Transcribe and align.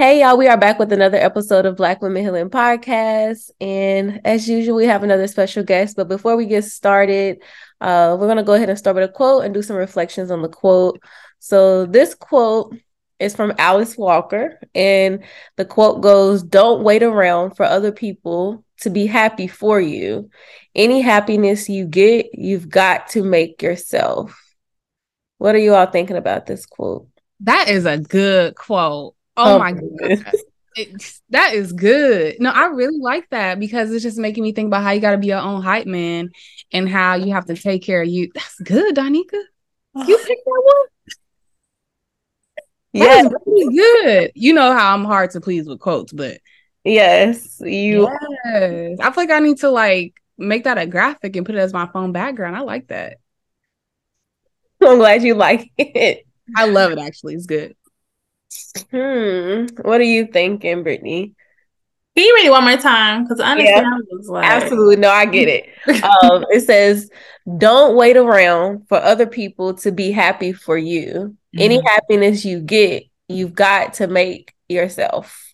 Hey, 0.00 0.20
y'all, 0.20 0.38
we 0.38 0.46
are 0.46 0.56
back 0.56 0.78
with 0.78 0.92
another 0.92 1.16
episode 1.16 1.66
of 1.66 1.74
Black 1.74 2.00
Women 2.00 2.22
Healing 2.22 2.50
Podcast. 2.50 3.50
And 3.60 4.20
as 4.24 4.48
usual, 4.48 4.76
we 4.76 4.84
have 4.84 5.02
another 5.02 5.26
special 5.26 5.64
guest. 5.64 5.96
But 5.96 6.06
before 6.06 6.36
we 6.36 6.46
get 6.46 6.66
started, 6.66 7.42
uh, 7.80 8.16
we're 8.16 8.28
going 8.28 8.36
to 8.36 8.44
go 8.44 8.52
ahead 8.52 8.68
and 8.68 8.78
start 8.78 8.94
with 8.94 9.10
a 9.10 9.12
quote 9.12 9.44
and 9.44 9.52
do 9.52 9.60
some 9.60 9.74
reflections 9.74 10.30
on 10.30 10.40
the 10.40 10.48
quote. 10.48 11.02
So, 11.40 11.84
this 11.84 12.14
quote 12.14 12.76
is 13.18 13.34
from 13.34 13.54
Alice 13.58 13.98
Walker. 13.98 14.60
And 14.72 15.24
the 15.56 15.64
quote 15.64 16.00
goes 16.00 16.44
Don't 16.44 16.84
wait 16.84 17.02
around 17.02 17.56
for 17.56 17.64
other 17.64 17.90
people 17.90 18.64
to 18.82 18.90
be 18.90 19.06
happy 19.06 19.48
for 19.48 19.80
you. 19.80 20.30
Any 20.76 21.00
happiness 21.00 21.68
you 21.68 21.86
get, 21.86 22.28
you've 22.34 22.68
got 22.68 23.08
to 23.08 23.24
make 23.24 23.62
yourself. 23.62 24.32
What 25.38 25.56
are 25.56 25.58
you 25.58 25.74
all 25.74 25.86
thinking 25.86 26.16
about 26.16 26.46
this 26.46 26.66
quote? 26.66 27.08
That 27.40 27.68
is 27.68 27.84
a 27.84 27.98
good 27.98 28.54
quote. 28.54 29.16
Oh, 29.38 29.54
oh 29.54 29.58
my 29.58 29.72
god. 29.72 30.24
that 31.30 31.54
is 31.54 31.72
good. 31.72 32.36
No, 32.40 32.50
I 32.50 32.66
really 32.66 32.98
like 32.98 33.30
that 33.30 33.60
because 33.60 33.90
it's 33.92 34.02
just 34.02 34.18
making 34.18 34.42
me 34.42 34.52
think 34.52 34.66
about 34.66 34.82
how 34.82 34.90
you 34.90 35.00
got 35.00 35.12
to 35.12 35.18
be 35.18 35.28
your 35.28 35.38
own 35.38 35.62
hype 35.62 35.86
man 35.86 36.30
and 36.72 36.88
how 36.88 37.14
you 37.14 37.32
have 37.32 37.46
to 37.46 37.54
take 37.54 37.82
care 37.82 38.02
of 38.02 38.08
you. 38.08 38.30
That's 38.34 38.58
good, 38.60 38.96
Donika. 38.96 39.40
You 39.94 40.18
picked 40.26 40.44
that 40.44 40.62
one. 40.64 40.86
Yeah, 42.92 43.28
really 43.46 43.76
good. 43.76 44.32
You 44.34 44.54
know 44.54 44.72
how 44.72 44.94
I'm 44.94 45.04
hard 45.04 45.30
to 45.32 45.40
please 45.40 45.68
with 45.68 45.78
quotes, 45.78 46.12
but 46.12 46.38
yes, 46.84 47.60
you. 47.60 48.08
Yes, 48.44 48.98
I 49.00 49.10
feel 49.12 49.24
like 49.24 49.30
I 49.30 49.38
need 49.38 49.58
to 49.58 49.70
like 49.70 50.14
make 50.36 50.64
that 50.64 50.78
a 50.78 50.86
graphic 50.86 51.36
and 51.36 51.46
put 51.46 51.54
it 51.54 51.58
as 51.58 51.72
my 51.72 51.86
phone 51.86 52.12
background. 52.12 52.56
I 52.56 52.60
like 52.60 52.88
that. 52.88 53.18
I'm 54.82 54.98
glad 54.98 55.22
you 55.22 55.34
like 55.34 55.70
it. 55.78 56.26
I 56.56 56.66
love 56.66 56.92
it. 56.92 56.98
Actually, 56.98 57.34
it's 57.34 57.46
good. 57.46 57.76
Hmm. 58.90 59.66
What 59.82 60.00
are 60.00 60.04
you 60.04 60.26
thinking, 60.26 60.84
Brittney? 60.84 61.34
Can 62.16 62.26
you 62.26 62.34
read 62.34 62.46
it 62.46 62.50
one 62.50 62.64
more 62.64 62.76
time? 62.76 63.22
Because 63.24 63.40
I 63.40 63.52
understand 63.52 64.04
yeah, 64.10 64.32
like. 64.32 64.44
Absolutely. 64.44 64.96
No, 64.96 65.08
I 65.08 65.24
get 65.26 65.48
it. 65.48 65.68
um, 66.22 66.44
it 66.50 66.62
says, 66.62 67.10
don't 67.58 67.96
wait 67.96 68.16
around 68.16 68.88
for 68.88 68.98
other 68.98 69.26
people 69.26 69.74
to 69.74 69.92
be 69.92 70.10
happy 70.10 70.52
for 70.52 70.76
you. 70.76 71.36
Mm-hmm. 71.54 71.60
Any 71.60 71.82
happiness 71.82 72.44
you 72.44 72.60
get, 72.60 73.04
you've 73.28 73.54
got 73.54 73.94
to 73.94 74.08
make 74.08 74.54
yourself. 74.68 75.47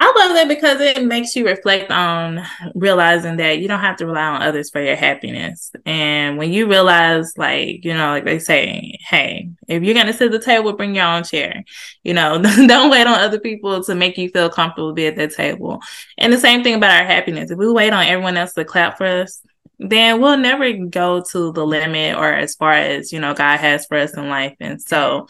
I 0.00 0.12
love 0.16 0.34
that 0.34 0.46
because 0.46 0.80
it 0.80 1.04
makes 1.04 1.34
you 1.34 1.44
reflect 1.44 1.90
on 1.90 2.40
realizing 2.76 3.36
that 3.38 3.58
you 3.58 3.66
don't 3.66 3.80
have 3.80 3.96
to 3.96 4.06
rely 4.06 4.26
on 4.26 4.42
others 4.42 4.70
for 4.70 4.80
your 4.80 4.94
happiness. 4.94 5.72
And 5.86 6.38
when 6.38 6.52
you 6.52 6.68
realize, 6.68 7.32
like, 7.36 7.84
you 7.84 7.94
know, 7.94 8.10
like 8.10 8.24
they 8.24 8.38
say, 8.38 8.96
hey, 9.00 9.50
if 9.66 9.82
you're 9.82 9.94
going 9.94 10.06
to 10.06 10.12
sit 10.12 10.26
at 10.26 10.32
the 10.32 10.44
table, 10.44 10.72
bring 10.74 10.94
your 10.94 11.06
own 11.06 11.24
chair. 11.24 11.64
You 12.04 12.14
know, 12.14 12.40
don't 12.66 12.90
wait 12.90 13.08
on 13.08 13.18
other 13.18 13.40
people 13.40 13.82
to 13.82 13.94
make 13.96 14.16
you 14.16 14.28
feel 14.28 14.48
comfortable 14.48 14.90
to 14.90 14.94
be 14.94 15.08
at 15.08 15.16
that 15.16 15.34
table. 15.34 15.80
And 16.16 16.32
the 16.32 16.38
same 16.38 16.62
thing 16.62 16.74
about 16.74 17.00
our 17.00 17.06
happiness. 17.06 17.50
If 17.50 17.58
we 17.58 17.68
wait 17.70 17.92
on 17.92 18.06
everyone 18.06 18.36
else 18.36 18.52
to 18.52 18.64
clap 18.64 18.98
for 18.98 19.06
us, 19.06 19.42
then 19.80 20.20
we'll 20.20 20.38
never 20.38 20.72
go 20.72 21.24
to 21.32 21.52
the 21.52 21.66
limit 21.66 22.16
or 22.16 22.32
as 22.32 22.54
far 22.54 22.72
as, 22.72 23.12
you 23.12 23.18
know, 23.18 23.34
God 23.34 23.58
has 23.58 23.86
for 23.86 23.96
us 23.96 24.16
in 24.16 24.28
life. 24.28 24.54
And 24.60 24.80
so, 24.80 25.26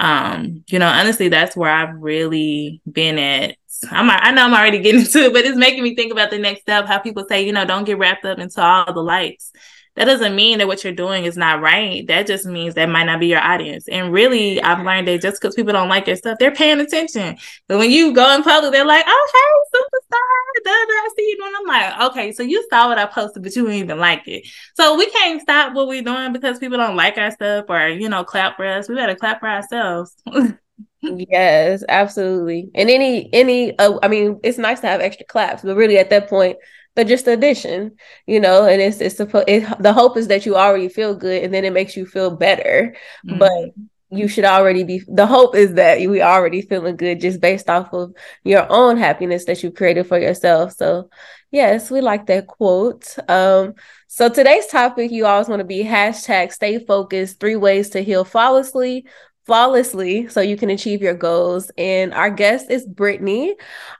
um, 0.00 0.64
you 0.68 0.78
know, 0.78 0.88
honestly, 0.88 1.28
that's 1.28 1.56
where 1.56 1.70
I've 1.70 1.94
really 1.94 2.80
been 2.90 3.18
at 3.18 3.56
I'm 3.90 4.10
I 4.10 4.30
know 4.30 4.44
I'm 4.44 4.54
already 4.54 4.80
getting 4.80 5.04
to 5.12 5.18
it, 5.26 5.32
but 5.32 5.44
it's 5.44 5.56
making 5.56 5.82
me 5.82 5.94
think 5.94 6.12
about 6.12 6.30
the 6.30 6.38
next 6.38 6.62
step. 6.62 6.86
How 6.86 6.98
people 6.98 7.24
say, 7.28 7.44
you 7.46 7.52
know, 7.52 7.64
don't 7.64 7.84
get 7.84 7.98
wrapped 7.98 8.24
up 8.24 8.38
into 8.38 8.62
all 8.62 8.92
the 8.92 9.02
likes. 9.02 9.52
That 10.00 10.06
doesn't 10.06 10.34
mean 10.34 10.56
that 10.58 10.66
what 10.66 10.82
you're 10.82 10.94
doing 10.94 11.26
is 11.26 11.36
not 11.36 11.60
right. 11.60 12.06
That 12.06 12.26
just 12.26 12.46
means 12.46 12.74
that 12.74 12.88
might 12.88 13.04
not 13.04 13.20
be 13.20 13.26
your 13.26 13.42
audience. 13.42 13.86
And 13.86 14.10
really, 14.10 14.58
I've 14.62 14.82
learned 14.82 15.06
that 15.08 15.20
just 15.20 15.42
because 15.42 15.54
people 15.54 15.74
don't 15.74 15.90
like 15.90 16.06
your 16.06 16.16
stuff, 16.16 16.38
they're 16.38 16.54
paying 16.54 16.80
attention. 16.80 17.36
But 17.68 17.76
when 17.76 17.90
you 17.90 18.14
go 18.14 18.34
in 18.34 18.42
public, 18.42 18.72
they're 18.72 18.86
like, 18.86 19.04
"Oh, 19.06 19.28
hey, 19.34 19.78
superstar!" 19.78 20.64
Da, 20.64 20.70
da, 20.70 20.94
I 20.94 21.08
see 21.14 21.28
you 21.28 21.36
doing. 21.36 21.52
I'm 21.54 21.66
like, 21.66 22.10
okay, 22.12 22.32
so 22.32 22.42
you 22.42 22.66
saw 22.70 22.88
what 22.88 22.96
I 22.96 23.04
posted, 23.04 23.42
but 23.42 23.54
you 23.54 23.64
didn't 23.64 23.76
even 23.76 23.98
like 23.98 24.26
it. 24.26 24.46
So 24.74 24.96
we 24.96 25.04
can't 25.10 25.42
stop 25.42 25.74
what 25.74 25.86
we're 25.86 26.02
doing 26.02 26.32
because 26.32 26.58
people 26.58 26.78
don't 26.78 26.96
like 26.96 27.18
our 27.18 27.30
stuff 27.30 27.66
or 27.68 27.88
you 27.88 28.08
know 28.08 28.24
clap 28.24 28.56
for 28.56 28.64
us. 28.66 28.88
We 28.88 28.94
better 28.94 29.14
clap 29.14 29.40
for 29.40 29.50
ourselves. 29.50 30.16
yes, 31.02 31.84
absolutely. 31.90 32.70
And 32.74 32.88
any 32.88 33.28
any 33.34 33.78
uh, 33.78 33.98
I 34.02 34.08
mean, 34.08 34.40
it's 34.42 34.56
nice 34.56 34.80
to 34.80 34.86
have 34.86 35.02
extra 35.02 35.26
claps, 35.26 35.62
but 35.62 35.76
really 35.76 35.98
at 35.98 36.08
that 36.08 36.30
point, 36.30 36.56
they're 36.94 37.04
just 37.04 37.26
addition, 37.26 37.96
you 38.26 38.40
know. 38.40 38.66
And 38.66 38.80
it's 38.80 39.00
it's 39.00 39.16
supposed 39.16 39.48
it, 39.48 39.64
the 39.80 39.92
hope 39.92 40.16
is 40.16 40.28
that 40.28 40.46
you 40.46 40.56
already 40.56 40.88
feel 40.88 41.14
good, 41.14 41.42
and 41.42 41.52
then 41.54 41.64
it 41.64 41.72
makes 41.72 41.96
you 41.96 42.06
feel 42.06 42.30
better. 42.30 42.94
Mm-hmm. 43.26 43.38
But 43.38 43.70
you 44.10 44.26
should 44.26 44.44
already 44.44 44.82
be 44.82 45.02
the 45.08 45.26
hope 45.26 45.54
is 45.54 45.74
that 45.74 45.98
we 45.98 46.20
already 46.20 46.62
feeling 46.62 46.96
good 46.96 47.20
just 47.20 47.40
based 47.40 47.70
off 47.70 47.92
of 47.92 48.12
your 48.44 48.66
own 48.70 48.96
happiness 48.96 49.44
that 49.44 49.62
you 49.62 49.70
created 49.70 50.06
for 50.06 50.18
yourself 50.18 50.72
so 50.72 51.08
yes 51.52 51.90
we 51.90 52.00
like 52.00 52.26
that 52.26 52.46
quote 52.46 53.16
um 53.28 53.72
so 54.08 54.28
today's 54.28 54.66
topic 54.66 55.10
you 55.12 55.26
always 55.26 55.48
want 55.48 55.60
to 55.60 55.64
be 55.64 55.84
hashtag 55.84 56.52
stay 56.52 56.84
focused 56.84 57.38
three 57.38 57.56
ways 57.56 57.90
to 57.90 58.02
heal 58.02 58.24
flawlessly 58.24 59.06
flawlessly 59.50 60.28
so 60.28 60.40
you 60.40 60.56
can 60.56 60.70
achieve 60.70 61.02
your 61.02 61.12
goals. 61.12 61.72
And 61.76 62.14
our 62.14 62.30
guest 62.30 62.70
is 62.70 62.86
Brittney. 62.86 63.54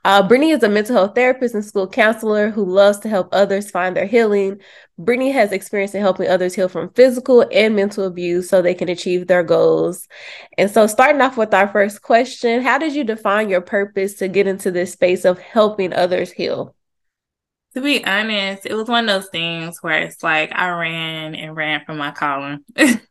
Uh, 0.05 0.25
Brittney 0.25 0.55
is 0.55 0.63
a 0.63 0.69
mental 0.69 0.95
health 0.95 1.13
therapist 1.13 1.53
and 1.53 1.65
school 1.65 1.89
counselor 1.89 2.49
who 2.49 2.63
loves 2.63 2.99
to 2.99 3.09
help 3.09 3.27
others 3.33 3.69
find 3.69 3.97
their 3.97 4.05
healing. 4.05 4.61
Brittney 4.97 5.33
has 5.33 5.51
experience 5.51 5.93
in 5.93 5.99
helping 5.99 6.29
others 6.29 6.55
heal 6.55 6.69
from 6.69 6.93
physical 6.93 7.45
and 7.51 7.75
mental 7.75 8.05
abuse 8.05 8.47
so 8.47 8.61
they 8.61 8.73
can 8.73 8.87
achieve 8.87 9.27
their 9.27 9.43
goals. 9.43 10.07
And 10.57 10.71
so, 10.71 10.87
starting 10.87 11.21
off 11.21 11.35
with 11.35 11.53
our 11.53 11.67
first 11.67 12.01
question 12.01 12.61
How 12.61 12.77
did 12.77 12.95
you 12.95 13.03
define 13.03 13.49
your 13.49 13.59
purpose 13.59 14.13
to 14.19 14.29
get 14.29 14.47
into 14.47 14.71
this 14.71 14.93
space 14.93 15.25
of 15.25 15.37
helping 15.37 15.91
others 15.91 16.31
heal? 16.31 16.77
To 17.73 17.81
be 17.81 18.05
honest, 18.05 18.65
it 18.65 18.73
was 18.73 18.87
one 18.87 19.09
of 19.09 19.21
those 19.21 19.29
things 19.31 19.79
where 19.81 20.01
it's 20.03 20.23
like 20.23 20.53
I 20.53 20.69
ran 20.69 21.35
and 21.35 21.57
ran 21.57 21.83
from 21.83 21.97
my 21.97 22.11
calling. 22.11 22.63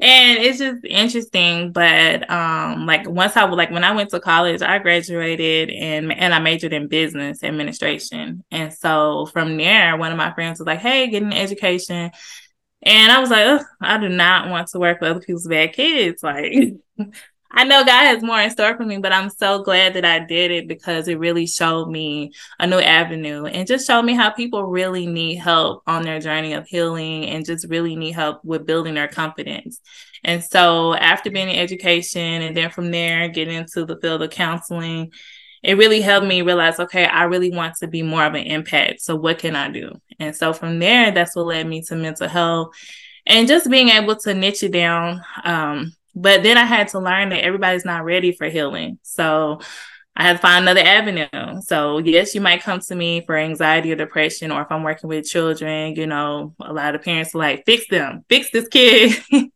and 0.00 0.38
it's 0.38 0.58
just 0.58 0.84
interesting 0.84 1.72
but 1.72 2.28
um 2.30 2.86
like 2.86 3.08
once 3.08 3.36
i 3.36 3.44
like 3.44 3.70
when 3.70 3.84
i 3.84 3.92
went 3.94 4.10
to 4.10 4.20
college 4.20 4.62
i 4.62 4.78
graduated 4.78 5.70
and 5.70 6.12
and 6.12 6.34
i 6.34 6.38
majored 6.38 6.72
in 6.72 6.88
business 6.88 7.42
administration. 7.42 8.44
And 8.50 8.72
so 8.72 9.26
from 9.26 9.56
there 9.56 9.96
one 9.96 10.12
of 10.12 10.18
my 10.18 10.32
friends 10.32 10.58
was 10.58 10.66
like 10.66 10.80
hey 10.80 11.08
get 11.08 11.22
an 11.22 11.32
education. 11.32 12.10
And 12.82 13.12
i 13.12 13.18
was 13.18 13.30
like 13.30 13.62
i 13.80 13.98
do 13.98 14.08
not 14.08 14.50
want 14.50 14.68
to 14.68 14.78
work 14.78 15.00
with 15.00 15.10
other 15.10 15.20
people's 15.20 15.46
bad 15.46 15.72
kids. 15.72 16.22
Like 16.22 16.52
I 17.50 17.64
know 17.64 17.82
God 17.84 18.04
has 18.04 18.22
more 18.22 18.40
in 18.40 18.50
store 18.50 18.76
for 18.76 18.84
me, 18.84 18.98
but 18.98 19.12
I'm 19.12 19.30
so 19.30 19.62
glad 19.62 19.94
that 19.94 20.04
I 20.04 20.18
did 20.18 20.50
it 20.50 20.68
because 20.68 21.08
it 21.08 21.18
really 21.18 21.46
showed 21.46 21.88
me 21.88 22.32
a 22.58 22.66
new 22.66 22.78
avenue 22.78 23.46
and 23.46 23.66
just 23.66 23.86
showed 23.86 24.02
me 24.02 24.12
how 24.12 24.30
people 24.30 24.64
really 24.64 25.06
need 25.06 25.36
help 25.36 25.82
on 25.86 26.02
their 26.02 26.20
journey 26.20 26.52
of 26.52 26.66
healing 26.66 27.24
and 27.24 27.46
just 27.46 27.66
really 27.68 27.96
need 27.96 28.12
help 28.12 28.44
with 28.44 28.66
building 28.66 28.94
their 28.94 29.08
confidence. 29.08 29.80
And 30.24 30.44
so 30.44 30.94
after 30.94 31.30
being 31.30 31.48
in 31.48 31.56
education 31.56 32.42
and 32.42 32.56
then 32.56 32.70
from 32.70 32.90
there 32.90 33.28
getting 33.28 33.54
into 33.54 33.86
the 33.86 33.98
field 33.98 34.22
of 34.22 34.30
counseling, 34.30 35.12
it 35.62 35.78
really 35.78 36.02
helped 36.02 36.26
me 36.26 36.42
realize, 36.42 36.78
okay, 36.78 37.06
I 37.06 37.24
really 37.24 37.50
want 37.50 37.76
to 37.76 37.88
be 37.88 38.02
more 38.02 38.24
of 38.24 38.34
an 38.34 38.44
impact. 38.44 39.00
So 39.00 39.16
what 39.16 39.38
can 39.38 39.56
I 39.56 39.70
do? 39.70 39.92
And 40.18 40.36
so 40.36 40.52
from 40.52 40.78
there, 40.78 41.12
that's 41.12 41.34
what 41.34 41.46
led 41.46 41.66
me 41.66 41.82
to 41.82 41.96
mental 41.96 42.28
health 42.28 42.74
and 43.26 43.48
just 43.48 43.70
being 43.70 43.88
able 43.88 44.16
to 44.16 44.34
niche 44.34 44.62
it 44.62 44.72
down. 44.72 45.22
Um, 45.44 45.92
but 46.20 46.42
then 46.42 46.58
I 46.58 46.64
had 46.64 46.88
to 46.88 46.98
learn 46.98 47.30
that 47.30 47.44
everybody's 47.44 47.84
not 47.84 48.04
ready 48.04 48.32
for 48.32 48.48
healing. 48.48 48.98
So 49.02 49.60
I 50.16 50.24
had 50.24 50.32
to 50.32 50.38
find 50.38 50.64
another 50.64 50.80
avenue. 50.80 51.60
So 51.62 51.98
yes, 51.98 52.34
you 52.34 52.40
might 52.40 52.62
come 52.62 52.80
to 52.80 52.94
me 52.94 53.24
for 53.24 53.36
anxiety 53.36 53.92
or 53.92 53.96
depression, 53.96 54.50
or 54.50 54.62
if 54.62 54.70
I'm 54.70 54.82
working 54.82 55.08
with 55.08 55.28
children, 55.28 55.94
you 55.94 56.06
know, 56.06 56.54
a 56.60 56.72
lot 56.72 56.94
of 56.96 57.02
parents 57.02 57.34
are 57.34 57.38
like, 57.38 57.64
fix 57.64 57.86
them, 57.88 58.24
fix 58.28 58.50
this 58.50 58.68
kid. 58.68 59.16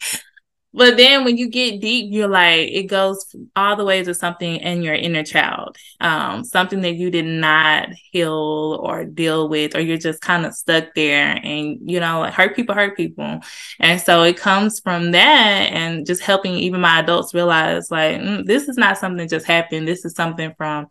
But 0.74 0.96
then 0.96 1.24
when 1.24 1.36
you 1.36 1.50
get 1.50 1.80
deep, 1.80 2.08
you're 2.10 2.28
like, 2.28 2.70
it 2.70 2.84
goes 2.84 3.26
all 3.54 3.76
the 3.76 3.84
way 3.84 4.02
to 4.02 4.14
something 4.14 4.56
in 4.56 4.82
your 4.82 4.94
inner 4.94 5.22
child, 5.22 5.76
um, 6.00 6.44
something 6.44 6.80
that 6.80 6.94
you 6.94 7.10
did 7.10 7.26
not 7.26 7.90
heal 8.10 8.80
or 8.82 9.04
deal 9.04 9.48
with, 9.50 9.76
or 9.76 9.80
you're 9.80 9.98
just 9.98 10.22
kind 10.22 10.46
of 10.46 10.54
stuck 10.54 10.94
there 10.94 11.38
and, 11.42 11.78
you 11.84 12.00
know, 12.00 12.20
like 12.20 12.32
hurt 12.32 12.56
people 12.56 12.74
hurt 12.74 12.96
people. 12.96 13.40
And 13.80 14.00
so 14.00 14.22
it 14.22 14.38
comes 14.38 14.80
from 14.80 15.10
that 15.10 15.70
and 15.72 16.06
just 16.06 16.22
helping 16.22 16.54
even 16.54 16.80
my 16.80 17.00
adults 17.00 17.34
realize 17.34 17.90
like, 17.90 18.16
mm, 18.16 18.46
this 18.46 18.68
is 18.68 18.78
not 18.78 18.96
something 18.96 19.18
that 19.18 19.30
just 19.30 19.46
happened. 19.46 19.86
This 19.86 20.06
is 20.06 20.14
something 20.14 20.54
from 20.56 20.86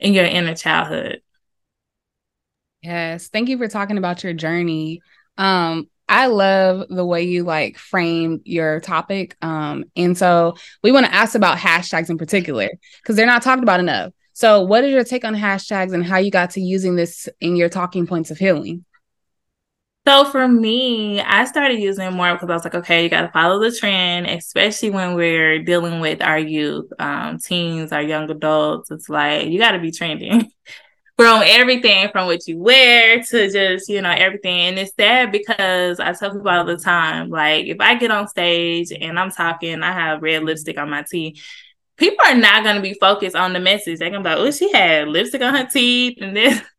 in 0.00 0.14
your 0.14 0.24
inner 0.24 0.56
childhood. 0.56 1.22
Yes. 2.82 3.28
Thank 3.28 3.48
you 3.48 3.58
for 3.58 3.68
talking 3.68 3.98
about 3.98 4.24
your 4.24 4.32
journey. 4.32 5.00
Um, 5.38 5.88
I 6.12 6.26
love 6.26 6.88
the 6.90 7.06
way 7.06 7.22
you 7.22 7.42
like 7.42 7.78
frame 7.78 8.42
your 8.44 8.80
topic. 8.80 9.34
Um, 9.40 9.86
and 9.96 10.16
so 10.16 10.56
we 10.82 10.92
want 10.92 11.06
to 11.06 11.14
ask 11.14 11.34
about 11.34 11.56
hashtags 11.56 12.10
in 12.10 12.18
particular 12.18 12.68
because 13.00 13.16
they're 13.16 13.24
not 13.24 13.40
talked 13.40 13.62
about 13.62 13.80
enough. 13.80 14.12
So, 14.34 14.60
what 14.60 14.84
is 14.84 14.92
your 14.92 15.04
take 15.04 15.24
on 15.24 15.34
hashtags 15.34 15.94
and 15.94 16.04
how 16.04 16.18
you 16.18 16.30
got 16.30 16.50
to 16.50 16.60
using 16.60 16.96
this 16.96 17.30
in 17.40 17.56
your 17.56 17.70
talking 17.70 18.06
points 18.06 18.30
of 18.30 18.36
healing? 18.36 18.84
So 20.06 20.26
for 20.26 20.46
me, 20.46 21.20
I 21.22 21.46
started 21.46 21.80
using 21.80 22.12
more 22.12 22.34
because 22.34 22.50
I 22.50 22.54
was 22.54 22.64
like, 22.64 22.74
okay, 22.74 23.04
you 23.04 23.08
got 23.08 23.22
to 23.22 23.30
follow 23.30 23.58
the 23.58 23.74
trend, 23.74 24.26
especially 24.26 24.90
when 24.90 25.14
we're 25.14 25.62
dealing 25.62 26.00
with 26.00 26.20
our 26.20 26.38
youth, 26.38 26.90
um, 26.98 27.38
teens, 27.38 27.90
our 27.90 28.02
young 28.02 28.28
adults. 28.28 28.90
It's 28.90 29.08
like 29.08 29.46
you 29.46 29.58
got 29.58 29.72
to 29.72 29.78
be 29.78 29.92
trending. 29.92 30.50
from 31.16 31.42
everything 31.44 32.08
from 32.10 32.26
what 32.26 32.46
you 32.48 32.58
wear 32.58 33.22
to 33.22 33.50
just 33.50 33.88
you 33.88 34.00
know 34.00 34.10
everything. 34.10 34.68
And 34.68 34.78
it's 34.78 34.94
sad 34.98 35.32
because 35.32 36.00
i 36.00 36.12
tell 36.12 36.32
people 36.32 36.48
all 36.48 36.64
the 36.64 36.76
time 36.76 37.28
like 37.28 37.66
if 37.66 37.80
i 37.80 37.94
get 37.94 38.10
on 38.10 38.28
stage 38.28 38.92
and 38.92 39.18
i'm 39.18 39.30
talking 39.30 39.82
i 39.82 39.92
have 39.92 40.22
red 40.22 40.42
lipstick 40.42 40.78
on 40.78 40.90
my 40.90 41.02
teeth 41.02 41.42
people 41.96 42.24
are 42.26 42.34
not 42.34 42.64
going 42.64 42.76
to 42.76 42.82
be 42.82 42.94
focused 42.94 43.36
on 43.36 43.52
the 43.52 43.60
message. 43.60 43.98
They're 43.98 44.10
going 44.10 44.24
to 44.24 44.28
be 44.28 44.34
like 44.34 44.44
oh 44.44 44.50
she 44.50 44.72
had 44.72 45.08
lipstick 45.08 45.42
on 45.42 45.54
her 45.54 45.66
teeth 45.66 46.18
and 46.20 46.36
this. 46.36 46.60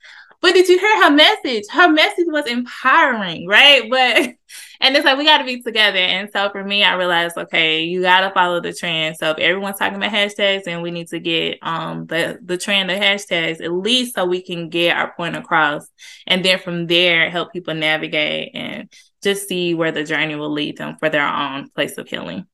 But 0.42 0.56
did 0.56 0.68
you 0.68 0.78
hear 0.78 1.04
her 1.04 1.10
message? 1.10 1.64
Her 1.72 1.88
message 1.88 2.26
was 2.28 2.48
empowering 2.48 3.48
right? 3.48 3.90
But 3.90 4.32
and 4.84 4.96
it's 4.96 5.06
like 5.06 5.18
we 5.18 5.24
got 5.24 5.38
to 5.38 5.46
be 5.46 5.62
together. 5.62 5.98
And 5.98 6.30
so 6.34 6.50
for 6.50 6.64
me, 6.64 6.84
I 6.84 6.96
realized, 6.96 7.38
okay, 7.38 7.84
you 7.84 8.02
got 8.02 8.22
to 8.22 8.32
follow 8.32 8.60
the 8.60 8.74
trend. 8.74 9.16
So 9.18 9.32
if 9.32 9.38
everyone's 9.38 9.80
talking 9.80 9.96
about 9.96 10.12
hashtags, 10.12 10.66
then 10.66 10.82
we 10.82 10.92
need 10.92 11.08
to 11.08 11.20
get 11.20 11.58
um 11.62 12.06
the 12.08 12.38
the 12.44 12.58
trend 12.58 12.92
of 12.92 13.00
hashtags 13.00 13.64
at 13.64 13.72
least 13.72 14.16
so 14.16 14.26
we 14.26 14.42
can 14.42 14.70
get 14.70 14.98
our 14.98 15.14
point 15.14 15.38
across, 15.38 15.88
and 16.28 16.44
then 16.44 16.60
from 16.60 16.88
there 16.88 17.30
help 17.30 17.54
people 17.54 17.74
navigate 17.74 18.52
and 18.54 18.92
just 19.24 19.48
see 19.48 19.74
where 19.74 19.94
the 19.94 20.04
journey 20.04 20.36
will 20.36 20.52
lead 20.52 20.78
them 20.78 20.98
for 21.00 21.10
their 21.10 21.26
own 21.26 21.70
place 21.70 21.98
of 21.98 22.10
healing. 22.10 22.46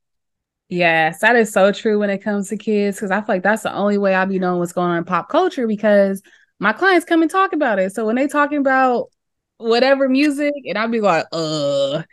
Yes, 0.69 1.21
that 1.21 1.35
is 1.35 1.51
so 1.51 1.71
true 1.71 1.97
when 1.97 2.11
it 2.11 2.19
comes 2.19 2.49
to 2.49 2.57
kids 2.57 2.97
because 2.97 3.09
I 3.09 3.21
feel 3.21 3.35
like 3.35 3.43
that's 3.43 3.63
the 3.63 3.73
only 3.73 3.97
way 3.97 4.13
I'll 4.13 4.27
be 4.27 4.37
knowing 4.37 4.59
what's 4.59 4.71
going 4.71 4.91
on 4.91 4.97
in 4.99 5.03
pop 5.03 5.27
culture 5.27 5.65
because 5.65 6.21
my 6.59 6.73
clients 6.73 7.07
come 7.07 7.23
and 7.23 7.31
talk 7.31 7.53
about 7.53 7.79
it. 7.79 7.95
So 7.95 8.05
when 8.05 8.15
they 8.15 8.27
talking 8.27 8.59
about 8.59 9.09
whatever 9.57 10.07
music, 10.07 10.53
and 10.67 10.77
I'll 10.77 10.87
be 10.87 11.01
like, 11.01 11.25
uh, 11.31 12.03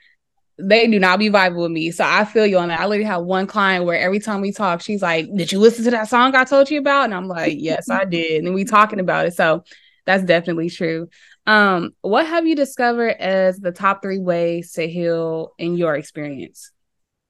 they 0.59 0.87
do 0.87 0.99
not 0.99 1.19
be 1.19 1.29
vibing 1.29 1.61
with 1.61 1.71
me. 1.71 1.91
So 1.91 2.05
I 2.05 2.25
feel 2.25 2.47
you 2.47 2.59
on 2.59 2.69
that. 2.69 2.81
I 2.81 2.87
literally 2.87 3.05
have 3.05 3.23
one 3.23 3.47
client 3.47 3.85
where 3.85 3.99
every 3.99 4.21
time 4.21 4.41
we 4.41 4.53
talk, 4.53 4.81
she's 4.81 5.03
like, 5.03 5.29
Did 5.35 5.53
you 5.53 5.59
listen 5.59 5.85
to 5.85 5.91
that 5.91 6.09
song 6.09 6.35
I 6.35 6.45
told 6.45 6.71
you 6.71 6.79
about? 6.79 7.05
And 7.05 7.15
I'm 7.15 7.29
like, 7.29 7.55
Yes, 7.59 7.91
I 7.91 8.05
did. 8.05 8.45
And 8.45 8.55
we 8.55 8.65
talking 8.65 9.01
about 9.01 9.27
it. 9.27 9.35
So 9.35 9.65
that's 10.07 10.25
definitely 10.25 10.71
true. 10.71 11.09
Um, 11.47 11.95
what 12.01 12.27
have 12.27 12.47
you 12.47 12.57
discovered 12.57 13.17
as 13.19 13.59
the 13.59 13.73
top 13.73 14.03
three 14.03 14.19
ways 14.19 14.73
to 14.73 14.89
heal 14.89 15.53
in 15.59 15.77
your 15.77 15.95
experience? 15.95 16.73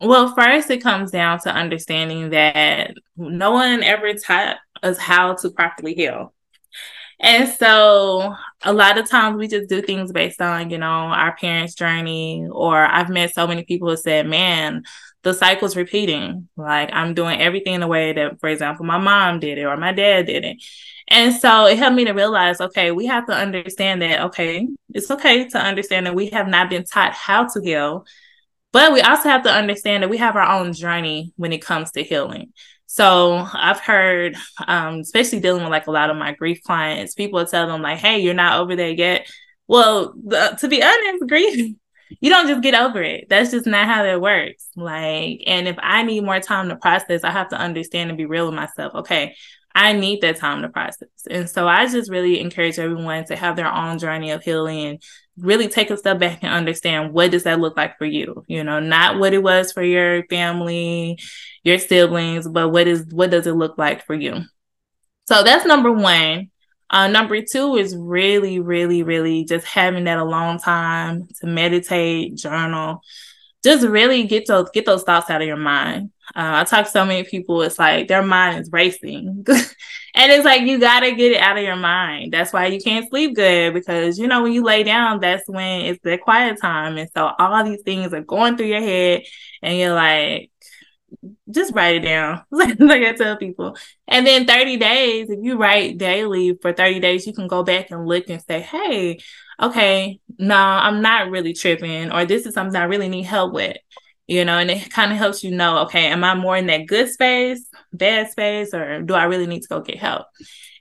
Well, 0.00 0.34
first, 0.34 0.70
it 0.70 0.82
comes 0.82 1.10
down 1.10 1.40
to 1.40 1.50
understanding 1.50 2.30
that 2.30 2.92
no 3.16 3.52
one 3.52 3.82
ever 3.82 4.12
taught 4.14 4.58
us 4.82 4.98
how 4.98 5.34
to 5.36 5.50
properly 5.50 5.94
heal. 5.94 6.34
And 7.18 7.48
so 7.48 8.34
a 8.62 8.72
lot 8.72 8.98
of 8.98 9.08
times 9.08 9.38
we 9.38 9.48
just 9.48 9.68
do 9.68 9.80
things 9.80 10.12
based 10.12 10.40
on, 10.40 10.70
you 10.70 10.78
know, 10.78 10.86
our 10.86 11.34
parents' 11.36 11.74
journey. 11.74 12.46
Or 12.50 12.76
I've 12.76 13.08
met 13.08 13.34
so 13.34 13.46
many 13.46 13.64
people 13.64 13.88
who 13.88 13.96
said, 13.96 14.26
man, 14.26 14.84
the 15.22 15.32
cycle's 15.32 15.76
repeating. 15.76 16.48
Like 16.56 16.90
I'm 16.92 17.14
doing 17.14 17.40
everything 17.40 17.80
the 17.80 17.86
way 17.86 18.12
that, 18.12 18.38
for 18.40 18.48
example, 18.48 18.84
my 18.84 18.98
mom 18.98 19.40
did 19.40 19.58
it 19.58 19.64
or 19.64 19.76
my 19.76 19.92
dad 19.92 20.26
did 20.26 20.44
it. 20.44 20.62
And 21.08 21.34
so 21.34 21.66
it 21.66 21.78
helped 21.78 21.96
me 21.96 22.04
to 22.04 22.12
realize, 22.12 22.60
okay, 22.60 22.90
we 22.90 23.06
have 23.06 23.26
to 23.26 23.32
understand 23.32 24.02
that, 24.02 24.22
okay, 24.26 24.66
it's 24.92 25.10
okay 25.10 25.48
to 25.48 25.58
understand 25.58 26.06
that 26.06 26.14
we 26.14 26.30
have 26.30 26.48
not 26.48 26.68
been 26.68 26.84
taught 26.84 27.12
how 27.12 27.46
to 27.46 27.60
heal, 27.60 28.04
but 28.72 28.92
we 28.92 29.00
also 29.00 29.28
have 29.28 29.44
to 29.44 29.52
understand 29.52 30.02
that 30.02 30.10
we 30.10 30.18
have 30.18 30.36
our 30.36 30.60
own 30.60 30.72
journey 30.72 31.32
when 31.36 31.52
it 31.52 31.62
comes 31.62 31.92
to 31.92 32.02
healing. 32.02 32.52
So 32.86 33.46
I've 33.52 33.80
heard, 33.80 34.36
um, 34.66 35.00
especially 35.00 35.40
dealing 35.40 35.62
with 35.62 35.70
like 35.70 35.86
a 35.86 35.90
lot 35.90 36.10
of 36.10 36.16
my 36.16 36.32
grief 36.32 36.60
clients, 36.64 37.14
people 37.14 37.44
tell 37.44 37.66
them 37.66 37.82
like, 37.82 37.98
"Hey, 37.98 38.18
you're 38.20 38.34
not 38.34 38.60
over 38.60 38.76
there 38.76 38.90
yet." 38.90 39.28
Well, 39.68 40.14
to 40.58 40.68
be 40.68 40.82
honest, 40.82 41.26
grief 41.28 41.74
you 42.20 42.30
don't 42.30 42.46
just 42.48 42.62
get 42.62 42.74
over 42.74 43.02
it. 43.02 43.28
That's 43.28 43.50
just 43.50 43.66
not 43.66 43.86
how 43.86 44.02
that 44.04 44.20
works. 44.20 44.68
Like, 44.76 45.42
and 45.46 45.66
if 45.68 45.76
I 45.80 46.02
need 46.04 46.24
more 46.24 46.40
time 46.40 46.68
to 46.68 46.76
process, 46.76 47.24
I 47.24 47.30
have 47.30 47.48
to 47.50 47.58
understand 47.58 48.10
and 48.10 48.16
be 48.18 48.26
real 48.26 48.46
with 48.46 48.54
myself. 48.54 48.94
Okay, 48.94 49.34
I 49.74 49.92
need 49.92 50.20
that 50.22 50.36
time 50.36 50.62
to 50.62 50.68
process. 50.68 51.08
And 51.28 51.50
so 51.50 51.68
I 51.68 51.86
just 51.86 52.10
really 52.10 52.40
encourage 52.40 52.78
everyone 52.78 53.24
to 53.26 53.36
have 53.36 53.56
their 53.56 53.72
own 53.72 53.98
journey 53.98 54.30
of 54.30 54.42
healing 54.42 55.00
really 55.38 55.68
take 55.68 55.90
a 55.90 55.96
step 55.96 56.18
back 56.18 56.42
and 56.42 56.52
understand 56.52 57.12
what 57.12 57.30
does 57.30 57.44
that 57.44 57.60
look 57.60 57.76
like 57.76 57.98
for 57.98 58.06
you? 58.06 58.44
You 58.46 58.64
know, 58.64 58.80
not 58.80 59.18
what 59.18 59.34
it 59.34 59.42
was 59.42 59.72
for 59.72 59.82
your 59.82 60.24
family, 60.24 61.18
your 61.62 61.78
siblings, 61.78 62.48
but 62.48 62.70
what 62.70 62.86
is 62.86 63.06
what 63.10 63.30
does 63.30 63.46
it 63.46 63.52
look 63.52 63.76
like 63.78 64.04
for 64.06 64.14
you? 64.14 64.42
So 65.26 65.42
that's 65.42 65.66
number 65.66 65.92
one. 65.92 66.50
Uh, 66.88 67.08
number 67.08 67.42
two 67.42 67.74
is 67.74 67.96
really, 67.96 68.60
really, 68.60 69.02
really 69.02 69.44
just 69.44 69.66
having 69.66 70.04
that 70.04 70.18
alone 70.18 70.58
time 70.58 71.26
to 71.40 71.46
meditate, 71.46 72.36
journal, 72.36 73.00
just 73.64 73.84
really 73.86 74.22
get 74.24 74.46
those 74.46 74.70
get 74.70 74.86
those 74.86 75.02
thoughts 75.02 75.28
out 75.28 75.42
of 75.42 75.48
your 75.48 75.56
mind. 75.56 76.10
Uh, 76.34 76.60
I 76.60 76.64
talk 76.64 76.86
to 76.86 76.90
so 76.90 77.04
many 77.04 77.24
people, 77.24 77.62
it's 77.62 77.78
like 77.78 78.08
their 78.08 78.22
mind 78.22 78.60
is 78.60 78.70
racing. 78.72 79.44
and 80.14 80.32
it's 80.32 80.44
like 80.44 80.62
you 80.62 80.78
gotta 80.78 81.14
get 81.14 81.32
it 81.32 81.40
out 81.40 81.56
of 81.56 81.62
your 81.64 81.76
mind. 81.76 82.32
That's 82.32 82.52
why 82.52 82.66
you 82.66 82.80
can't 82.80 83.08
sleep 83.08 83.36
good 83.36 83.74
because 83.74 84.18
you 84.18 84.26
know 84.26 84.42
when 84.42 84.52
you 84.52 84.64
lay 84.64 84.82
down, 84.82 85.20
that's 85.20 85.48
when 85.48 85.82
it's 85.86 86.00
the 86.02 86.18
quiet 86.18 86.60
time. 86.60 86.96
And 86.98 87.08
so 87.14 87.30
all 87.38 87.64
these 87.64 87.82
things 87.82 88.12
are 88.12 88.22
going 88.22 88.56
through 88.56 88.66
your 88.66 88.80
head, 88.80 89.22
and 89.62 89.78
you're 89.78 89.94
like, 89.94 90.50
just 91.50 91.74
write 91.74 91.96
it 91.96 92.00
down. 92.00 92.42
like 92.50 92.80
I 92.80 93.12
tell 93.12 93.36
people. 93.36 93.76
And 94.08 94.26
then 94.26 94.46
30 94.46 94.76
days, 94.76 95.30
if 95.30 95.38
you 95.42 95.56
write 95.56 95.98
daily 95.98 96.58
for 96.60 96.72
30 96.72 97.00
days, 97.00 97.26
you 97.26 97.32
can 97.32 97.46
go 97.46 97.62
back 97.62 97.90
and 97.90 98.06
look 98.06 98.28
and 98.28 98.42
say, 98.42 98.60
hey, 98.60 99.18
okay, 99.60 100.20
no, 100.38 100.56
I'm 100.56 101.02
not 101.02 101.30
really 101.30 101.52
tripping, 101.54 102.12
or 102.12 102.24
this 102.24 102.46
is 102.46 102.54
something 102.54 102.80
I 102.80 102.84
really 102.84 103.08
need 103.08 103.24
help 103.24 103.52
with, 103.52 103.76
you 104.26 104.44
know, 104.44 104.58
and 104.58 104.70
it 104.70 104.90
kind 104.90 105.12
of 105.12 105.18
helps 105.18 105.44
you 105.44 105.50
know, 105.50 105.78
okay, 105.80 106.06
am 106.06 106.24
I 106.24 106.34
more 106.34 106.56
in 106.56 106.66
that 106.66 106.86
good 106.86 107.08
space, 107.08 107.68
bad 107.92 108.30
space, 108.30 108.74
or 108.74 109.02
do 109.02 109.14
I 109.14 109.24
really 109.24 109.46
need 109.46 109.62
to 109.62 109.68
go 109.68 109.80
get 109.80 109.98
help? 109.98 110.26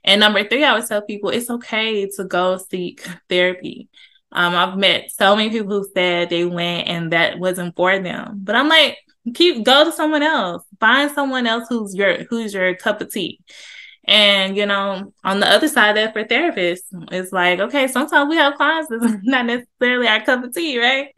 And 0.04 0.20
number 0.20 0.44
three, 0.44 0.64
I 0.64 0.74
would 0.74 0.86
tell 0.86 1.02
people 1.02 1.30
it's 1.30 1.50
okay 1.50 2.08
to 2.16 2.24
go 2.24 2.58
seek 2.58 3.06
therapy. 3.28 3.88
Um, 4.32 4.54
I've 4.54 4.76
met 4.76 5.10
so 5.10 5.36
many 5.36 5.50
people 5.50 5.68
who 5.68 5.88
said 5.94 6.30
they 6.30 6.44
went 6.44 6.88
and 6.88 7.12
that 7.12 7.38
wasn't 7.38 7.76
for 7.76 7.98
them, 7.98 8.40
but 8.42 8.54
I'm 8.54 8.68
like, 8.68 8.98
keep 9.34 9.64
go 9.64 9.84
to 9.84 9.92
someone 9.92 10.22
else, 10.22 10.64
find 10.78 11.10
someone 11.12 11.46
else 11.46 11.66
who's 11.68 11.94
your 11.94 12.24
who's 12.24 12.54
your 12.54 12.74
cup 12.74 13.00
of 13.00 13.12
tea. 13.12 13.40
And 14.04 14.56
you 14.56 14.66
know, 14.66 15.12
on 15.24 15.40
the 15.40 15.48
other 15.48 15.68
side 15.68 15.90
of 15.90 15.94
that 15.96 16.12
for 16.12 16.24
therapists, 16.24 16.84
it's 17.10 17.32
like, 17.32 17.58
okay, 17.60 17.88
sometimes 17.88 18.28
we 18.28 18.36
have 18.36 18.54
clients 18.54 18.88
that's 18.88 19.16
not 19.22 19.46
necessarily 19.46 20.06
our 20.06 20.24
cup 20.24 20.44
of 20.44 20.54
tea, 20.54 20.78
right? 20.78 21.08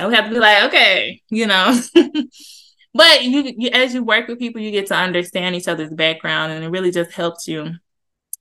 And 0.00 0.08
we 0.08 0.14
have 0.16 0.26
to 0.26 0.34
be 0.34 0.40
like, 0.40 0.64
okay, 0.64 1.22
you 1.28 1.46
know. 1.46 1.78
but 2.94 3.24
you, 3.24 3.52
you 3.56 3.70
as 3.70 3.94
you 3.94 4.02
work 4.02 4.28
with 4.28 4.38
people, 4.38 4.60
you 4.60 4.70
get 4.70 4.86
to 4.88 4.96
understand 4.96 5.54
each 5.54 5.68
other's 5.68 5.90
background, 5.92 6.52
and 6.52 6.64
it 6.64 6.68
really 6.68 6.90
just 6.90 7.12
helps 7.12 7.46
you 7.46 7.74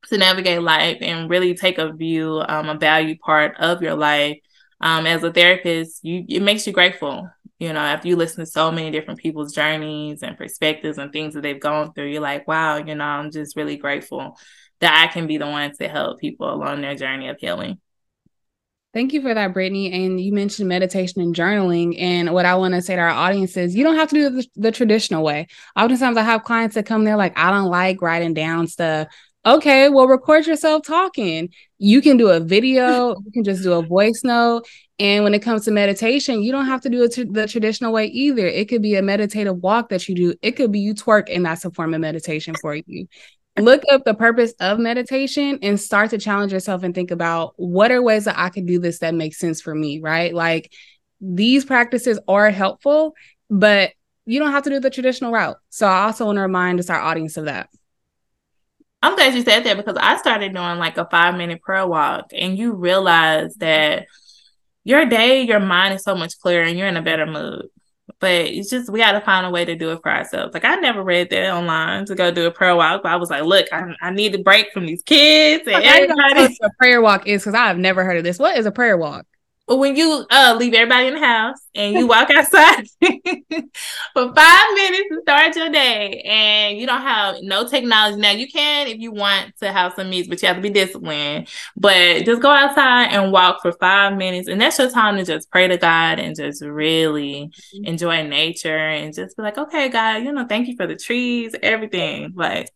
to 0.08 0.18
navigate 0.18 0.62
life 0.62 0.98
and 1.02 1.30
really 1.30 1.54
take 1.54 1.78
a 1.78 1.92
view, 1.94 2.42
um, 2.48 2.70
a 2.70 2.76
value 2.76 3.18
part 3.18 3.56
of 3.60 3.82
your 3.82 3.96
life. 3.96 4.38
Um, 4.82 5.06
as 5.06 5.24
a 5.24 5.34
therapist, 5.34 6.04
you 6.06 6.26
it 6.30 6.42
makes 6.42 6.66
you 6.66 6.72
grateful 6.74 7.30
You 7.60 7.74
know, 7.74 7.80
after 7.80 8.08
you 8.08 8.16
listen 8.16 8.46
to 8.46 8.50
so 8.50 8.72
many 8.72 8.92
different 8.92 9.20
people's 9.20 9.54
journeys 9.54 10.24
and 10.24 10.38
perspectives 10.38 10.98
and 10.98 11.12
things 11.12 11.34
that 11.34 11.42
they've 11.42 11.60
gone 11.60 11.94
through, 11.94 12.08
you're 12.08 12.22
like, 12.22 12.48
wow, 12.48 12.78
you 12.78 12.96
know, 12.96 13.04
I'm 13.04 13.32
just 13.32 13.58
really 13.58 13.76
grateful 13.78 14.38
that 14.80 15.04
I 15.04 15.12
can 15.12 15.28
be 15.28 15.38
the 15.38 15.48
one 15.48 15.74
to 15.76 15.88
help 15.90 16.20
people 16.22 16.54
along 16.54 16.82
their 16.82 16.96
journey 16.96 17.28
of 17.28 17.38
healing. 17.40 17.80
Thank 18.92 19.14
you 19.14 19.22
for 19.22 19.34
that, 19.34 19.54
Brittney. 19.54 19.94
And 19.94 20.20
you 20.20 20.34
mentioned 20.34 20.68
meditation 20.68 21.22
and 21.22 21.36
journaling. 21.36 22.00
And 22.00 22.34
what 22.34 22.46
I 22.46 22.56
want 22.56 22.74
to 22.74 22.82
say 22.82 22.96
to 22.96 23.02
our 23.02 23.10
audience 23.10 23.56
is 23.56 23.76
you 23.76 23.84
don't 23.84 23.98
have 23.98 24.10
to 24.10 24.16
do 24.16 24.30
the, 24.30 24.48
the 24.56 24.72
traditional 24.72 25.24
way. 25.24 25.48
Oftentimes, 25.76 26.18
I 26.18 26.24
have 26.24 26.44
clients 26.44 26.74
that 26.74 26.88
come 26.88 27.04
there 27.04 27.16
like, 27.16 27.38
I 27.38 27.52
don't 27.52 27.70
like 27.70 28.02
writing 28.02 28.34
down 28.34 28.68
stuff. 28.68 29.08
Okay, 29.46 29.90
well, 29.90 30.08
record 30.08 30.48
yourself 30.48 30.86
talking. 30.86 31.50
You 31.78 32.02
can 32.02 32.18
do 32.18 32.30
a 32.30 32.40
video, 32.40 33.10
you 33.26 33.32
can 33.32 33.44
just 33.44 33.64
do 33.64 33.74
a 33.74 33.84
voice 33.84 34.22
note. 34.24 34.68
And 34.98 35.24
when 35.24 35.34
it 35.34 35.42
comes 35.42 35.64
to 35.66 35.72
meditation, 35.72 36.44
you 36.44 36.52
don't 36.52 36.66
have 36.66 36.82
to 36.82 36.90
do 36.90 37.04
it 37.04 37.34
the 37.34 37.48
traditional 37.48 37.94
way 37.94 38.08
either. 38.08 38.46
It 38.46 38.68
could 38.68 38.82
be 38.82 38.96
a 38.96 39.02
meditative 39.02 39.58
walk 39.58 39.90
that 39.90 40.10
you 40.10 40.16
do, 40.16 40.34
it 40.42 40.54
could 40.54 40.72
be 40.72 40.80
you 40.80 40.94
twerk, 40.94 41.34
and 41.34 41.46
that's 41.46 41.64
a 41.64 41.72
form 41.72 41.94
of 41.94 42.02
meditation 42.02 42.56
for 42.60 42.76
you 42.76 43.08
look 43.58 43.84
up 43.92 44.04
the 44.06 44.14
purpose 44.14 44.54
of 44.60 44.80
meditation 44.80 45.60
and 45.62 45.80
start 45.80 46.12
to 46.12 46.18
challenge 46.18 46.54
yourself 46.54 46.84
and 46.84 46.96
think 46.96 47.12
about 47.12 47.54
what 47.58 47.92
are 47.92 48.02
ways 48.02 48.26
that 48.26 48.38
I 48.38 48.50
could 48.50 48.66
do 48.66 48.80
this 48.80 49.00
that 49.00 49.14
makes 49.14 49.38
sense 49.38 49.62
for 49.62 49.74
me, 49.74 50.00
right? 50.00 50.34
Like 50.34 50.72
these 51.20 51.66
practices 51.66 52.20
are 52.28 52.50
helpful, 52.50 53.14
but 53.50 53.92
you 54.26 54.40
don't 54.40 54.52
have 54.52 54.64
to 54.64 54.70
do 54.70 54.80
the 54.80 54.90
traditional 54.90 55.32
route. 55.32 55.58
So 55.70 55.88
I 55.88 56.04
also 56.04 56.26
want 56.26 56.38
to 56.38 56.42
remind 56.42 56.80
us 56.80 56.90
our 56.90 57.00
audience 57.00 57.36
of 57.38 57.46
that. 57.46 57.70
I'm 59.02 59.16
glad 59.16 59.34
you 59.34 59.42
said 59.42 59.64
that 59.64 59.78
because 59.78 59.96
I 60.00 60.18
started 60.18 60.54
doing 60.54 60.78
like 60.78 60.98
a 60.98 61.08
five 61.10 61.36
minute 61.36 61.62
prayer 61.62 61.88
walk 61.88 62.32
and 62.34 62.58
you 62.58 62.74
realize 62.74 63.56
that 63.56 64.08
your 64.84 65.06
day, 65.06 65.44
your 65.44 65.60
mind 65.60 65.94
is 65.94 66.04
so 66.04 66.16
much 66.16 66.38
clearer 66.40 66.64
and 66.64 66.78
you're 66.78 66.88
in 66.88 66.98
a 66.98 67.02
better 67.02 67.26
mood. 67.26 67.68
But 68.20 68.32
it's 68.32 68.70
just 68.70 68.90
we 68.90 69.00
got 69.00 69.14
to 69.14 69.22
find 69.22 69.46
a 69.46 69.50
way 69.50 69.64
to 69.64 69.76
do 69.76 69.92
it 69.92 70.02
for 70.02 70.12
ourselves. 70.12 70.54
Like 70.54 70.66
I 70.66 70.76
never 70.76 71.04
read 71.04 71.30
that 71.30 71.54
online 71.54 72.06
to 72.06 72.16
go 72.16 72.32
do 72.32 72.48
a 72.48 72.52
prayer 72.52 72.76
walk, 72.76 73.04
but 73.04 73.12
I 73.12 73.16
was 73.16 73.30
like, 73.30 73.44
look, 73.44 73.68
I, 73.72 73.96
I 74.02 74.12
need 74.12 74.36
a 74.36 74.40
break 74.40 74.74
from 74.74 74.86
these 74.86 75.02
kids 75.04 75.66
and 75.68 75.84
everybody. 75.84 76.58
a 76.62 76.70
prayer 76.78 77.02
walk 77.02 77.28
is 77.28 77.42
because 77.42 77.56
I 77.56 77.68
have 77.68 77.78
never 77.78 78.04
heard 78.04 78.18
of 78.18 78.24
this. 78.26 78.38
What 78.38 78.58
is 78.58 78.66
a 78.66 78.72
prayer 78.72 78.98
walk? 78.98 79.26
When 79.78 79.96
you 79.96 80.26
uh, 80.32 80.56
leave 80.58 80.74
everybody 80.74 81.08
in 81.08 81.14
the 81.14 81.20
house 81.20 81.60
and 81.76 81.94
you 81.94 82.08
walk 82.08 82.30
outside 82.32 82.88
for 83.02 84.34
five 84.34 84.74
minutes 84.74 85.10
to 85.12 85.20
start 85.22 85.56
your 85.56 85.70
day 85.70 86.22
and 86.26 86.78
you 86.80 86.88
don't 86.88 87.02
have 87.02 87.36
no 87.42 87.68
technology 87.68 88.20
now 88.20 88.32
you 88.32 88.48
can 88.48 88.88
if 88.88 88.98
you 89.00 89.12
want 89.12 89.56
to 89.58 89.72
have 89.72 89.94
some 89.96 90.10
music 90.10 90.30
but 90.30 90.42
you 90.42 90.48
have 90.48 90.58
to 90.58 90.62
be 90.62 90.70
disciplined 90.70 91.48
but 91.78 92.26
just 92.26 92.42
go 92.42 92.50
outside 92.50 93.06
and 93.12 93.32
walk 93.32 93.62
for 93.62 93.72
five 93.74 94.18
minutes 94.18 94.48
and 94.48 94.60
that's 94.60 94.80
your 94.80 94.90
time 94.90 95.16
to 95.18 95.24
just 95.24 95.52
pray 95.52 95.68
to 95.68 95.78
god 95.78 96.20
and 96.20 96.36
just 96.36 96.64
really 96.64 97.52
mm-hmm. 97.74 97.86
enjoy 97.86 98.26
nature 98.28 98.76
and 98.76 99.14
just 99.14 99.38
be 99.38 99.44
like 99.44 99.58
okay 99.58 99.88
god 99.88 100.24
you 100.24 100.32
know 100.32 100.46
thank 100.48 100.68
you 100.68 100.76
for 100.76 100.88
the 100.88 100.96
trees 100.96 101.54
everything 101.62 102.34
like 102.36 102.70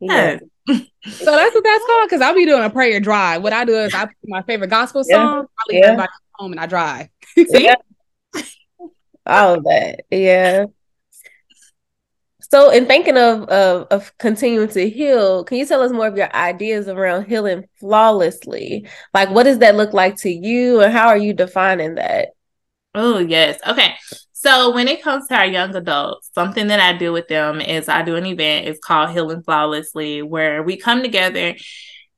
yeah. 0.00 0.38
so 0.66 0.74
that's 1.04 1.54
what 1.54 1.64
that's 1.64 1.86
called 1.86 2.08
because 2.08 2.22
I'll 2.22 2.34
be 2.34 2.46
doing 2.46 2.64
a 2.64 2.70
prayer 2.70 3.00
drive. 3.00 3.42
What 3.42 3.52
I 3.52 3.64
do 3.64 3.74
is 3.74 3.92
I 3.94 4.06
put 4.06 4.14
my 4.24 4.40
favorite 4.42 4.70
gospel 4.70 5.04
song, 5.04 5.46
yeah. 5.68 5.80
I 5.80 5.84
everybody 5.84 6.08
home 6.40 6.52
and 6.52 6.60
I 6.60 6.66
drive. 6.66 7.08
yeah. 7.36 7.76
All 9.26 9.54
of 9.54 9.64
that. 9.64 10.00
Yeah. 10.10 10.66
So, 12.40 12.70
in 12.70 12.86
thinking 12.86 13.16
of, 13.16 13.42
of 13.44 13.86
of 13.90 14.18
continuing 14.18 14.68
to 14.70 14.88
heal, 14.88 15.44
can 15.44 15.58
you 15.58 15.66
tell 15.66 15.82
us 15.82 15.92
more 15.92 16.08
of 16.08 16.16
your 16.16 16.34
ideas 16.34 16.88
around 16.88 17.26
healing 17.26 17.68
flawlessly? 17.78 18.88
Like, 19.14 19.30
what 19.30 19.44
does 19.44 19.58
that 19.58 19.76
look 19.76 19.92
like 19.92 20.16
to 20.22 20.30
you, 20.30 20.80
and 20.80 20.92
how 20.92 21.08
are 21.08 21.16
you 21.16 21.32
defining 21.32 21.94
that? 21.94 22.30
Oh 22.94 23.18
yes, 23.18 23.60
okay. 23.68 23.94
So 24.32 24.74
when 24.74 24.88
it 24.88 25.02
comes 25.02 25.28
to 25.28 25.36
our 25.36 25.46
young 25.46 25.76
adults, 25.76 26.30
something 26.34 26.68
that 26.68 26.80
I 26.80 26.96
do 26.96 27.12
with 27.12 27.28
them 27.28 27.60
is 27.60 27.88
I 27.88 28.02
do 28.02 28.16
an 28.16 28.26
event. 28.26 28.66
It's 28.66 28.80
called 28.80 29.10
Healing 29.10 29.42
Flawlessly, 29.42 30.22
where 30.22 30.62
we 30.62 30.76
come 30.76 31.02
together 31.02 31.54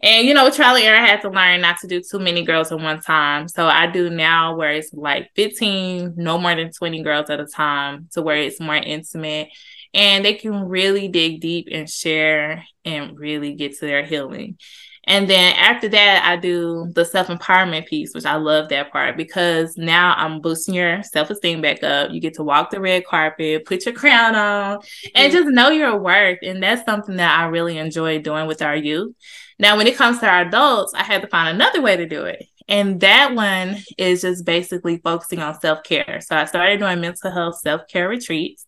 and 0.02 0.26
you 0.26 0.34
know, 0.34 0.50
trial 0.50 0.76
and 0.76 0.96
I 0.96 1.06
had 1.06 1.20
to 1.22 1.30
learn 1.30 1.60
not 1.60 1.78
to 1.80 1.86
do 1.86 2.00
too 2.00 2.18
many 2.18 2.44
girls 2.44 2.72
at 2.72 2.80
one 2.80 3.00
time. 3.00 3.48
So 3.48 3.66
I 3.66 3.86
do 3.86 4.10
now 4.10 4.56
where 4.56 4.70
it's 4.72 4.92
like 4.92 5.30
15, 5.36 6.14
no 6.16 6.38
more 6.38 6.54
than 6.54 6.72
20 6.72 7.02
girls 7.02 7.30
at 7.30 7.40
a 7.40 7.46
time, 7.46 8.08
to 8.12 8.22
where 8.22 8.36
it's 8.36 8.60
more 8.60 8.76
intimate 8.76 9.48
and 9.94 10.24
they 10.24 10.34
can 10.34 10.68
really 10.68 11.08
dig 11.08 11.40
deep 11.40 11.68
and 11.70 11.88
share 11.88 12.64
and 12.84 13.18
really 13.18 13.54
get 13.54 13.78
to 13.78 13.86
their 13.86 14.04
healing. 14.04 14.58
And 15.04 15.28
then 15.28 15.54
after 15.56 15.88
that, 15.88 16.22
I 16.24 16.36
do 16.36 16.88
the 16.94 17.04
self 17.04 17.26
empowerment 17.26 17.86
piece, 17.86 18.14
which 18.14 18.24
I 18.24 18.36
love 18.36 18.68
that 18.68 18.92
part 18.92 19.16
because 19.16 19.76
now 19.76 20.14
I'm 20.16 20.40
boosting 20.40 20.74
your 20.74 21.02
self 21.02 21.30
esteem 21.30 21.60
back 21.60 21.82
up. 21.82 22.12
You 22.12 22.20
get 22.20 22.34
to 22.34 22.44
walk 22.44 22.70
the 22.70 22.80
red 22.80 23.04
carpet, 23.04 23.64
put 23.64 23.84
your 23.84 23.94
crown 23.94 24.36
on, 24.36 24.78
and 25.14 25.32
just 25.32 25.48
know 25.48 25.70
your 25.70 25.98
worth. 25.98 26.38
And 26.42 26.62
that's 26.62 26.84
something 26.84 27.16
that 27.16 27.36
I 27.36 27.46
really 27.46 27.78
enjoy 27.78 28.20
doing 28.20 28.46
with 28.46 28.62
our 28.62 28.76
youth. 28.76 29.14
Now, 29.58 29.76
when 29.76 29.88
it 29.88 29.96
comes 29.96 30.20
to 30.20 30.28
our 30.28 30.42
adults, 30.42 30.94
I 30.94 31.02
had 31.02 31.22
to 31.22 31.28
find 31.28 31.48
another 31.48 31.82
way 31.82 31.96
to 31.96 32.06
do 32.06 32.24
it. 32.24 32.46
And 32.68 33.00
that 33.00 33.34
one 33.34 33.78
is 33.98 34.22
just 34.22 34.44
basically 34.44 34.98
focusing 34.98 35.40
on 35.40 35.58
self 35.60 35.82
care. 35.82 36.20
So 36.20 36.36
I 36.36 36.44
started 36.44 36.78
doing 36.78 37.00
mental 37.00 37.32
health 37.32 37.58
self 37.58 37.88
care 37.88 38.08
retreats. 38.08 38.66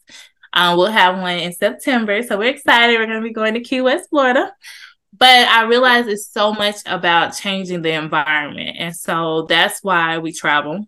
Um, 0.53 0.77
we'll 0.77 0.87
have 0.87 1.17
one 1.19 1.39
in 1.39 1.53
September. 1.53 2.23
So 2.25 2.39
we're 2.39 2.51
excited. 2.51 2.99
We're 2.99 3.07
going 3.07 3.23
to 3.23 3.27
be 3.29 3.33
going 3.33 3.55
to 3.55 3.61
Key 3.61 3.83
West, 3.83 4.11
Florida 4.11 4.53
but 5.17 5.49
I 5.49 5.65
realize 5.65 6.07
it's 6.07 6.27
so 6.27 6.53
much 6.53 6.77
about 6.87 7.37
changing 7.37 7.83
the 7.83 7.93
environment. 7.93 8.77
And 8.79 8.97
so 8.97 9.43
that's 9.49 9.83
why 9.83 10.19
we 10.19 10.33
travel. 10.33 10.87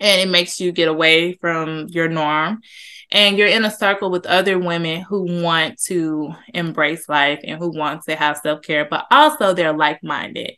And 0.00 0.20
it 0.20 0.30
makes 0.30 0.60
you 0.60 0.72
get 0.72 0.88
away 0.88 1.34
from 1.34 1.86
your 1.88 2.08
norm. 2.08 2.60
And 3.12 3.36
you're 3.36 3.48
in 3.48 3.64
a 3.64 3.70
circle 3.70 4.10
with 4.10 4.26
other 4.26 4.58
women 4.58 5.02
who 5.02 5.42
want 5.42 5.80
to 5.86 6.32
embrace 6.54 7.08
life 7.08 7.40
and 7.42 7.58
who 7.58 7.70
want 7.76 8.04
to 8.04 8.14
have 8.14 8.36
self 8.38 8.62
care, 8.62 8.86
but 8.88 9.06
also 9.10 9.52
they're 9.52 9.76
like 9.76 10.02
minded. 10.04 10.52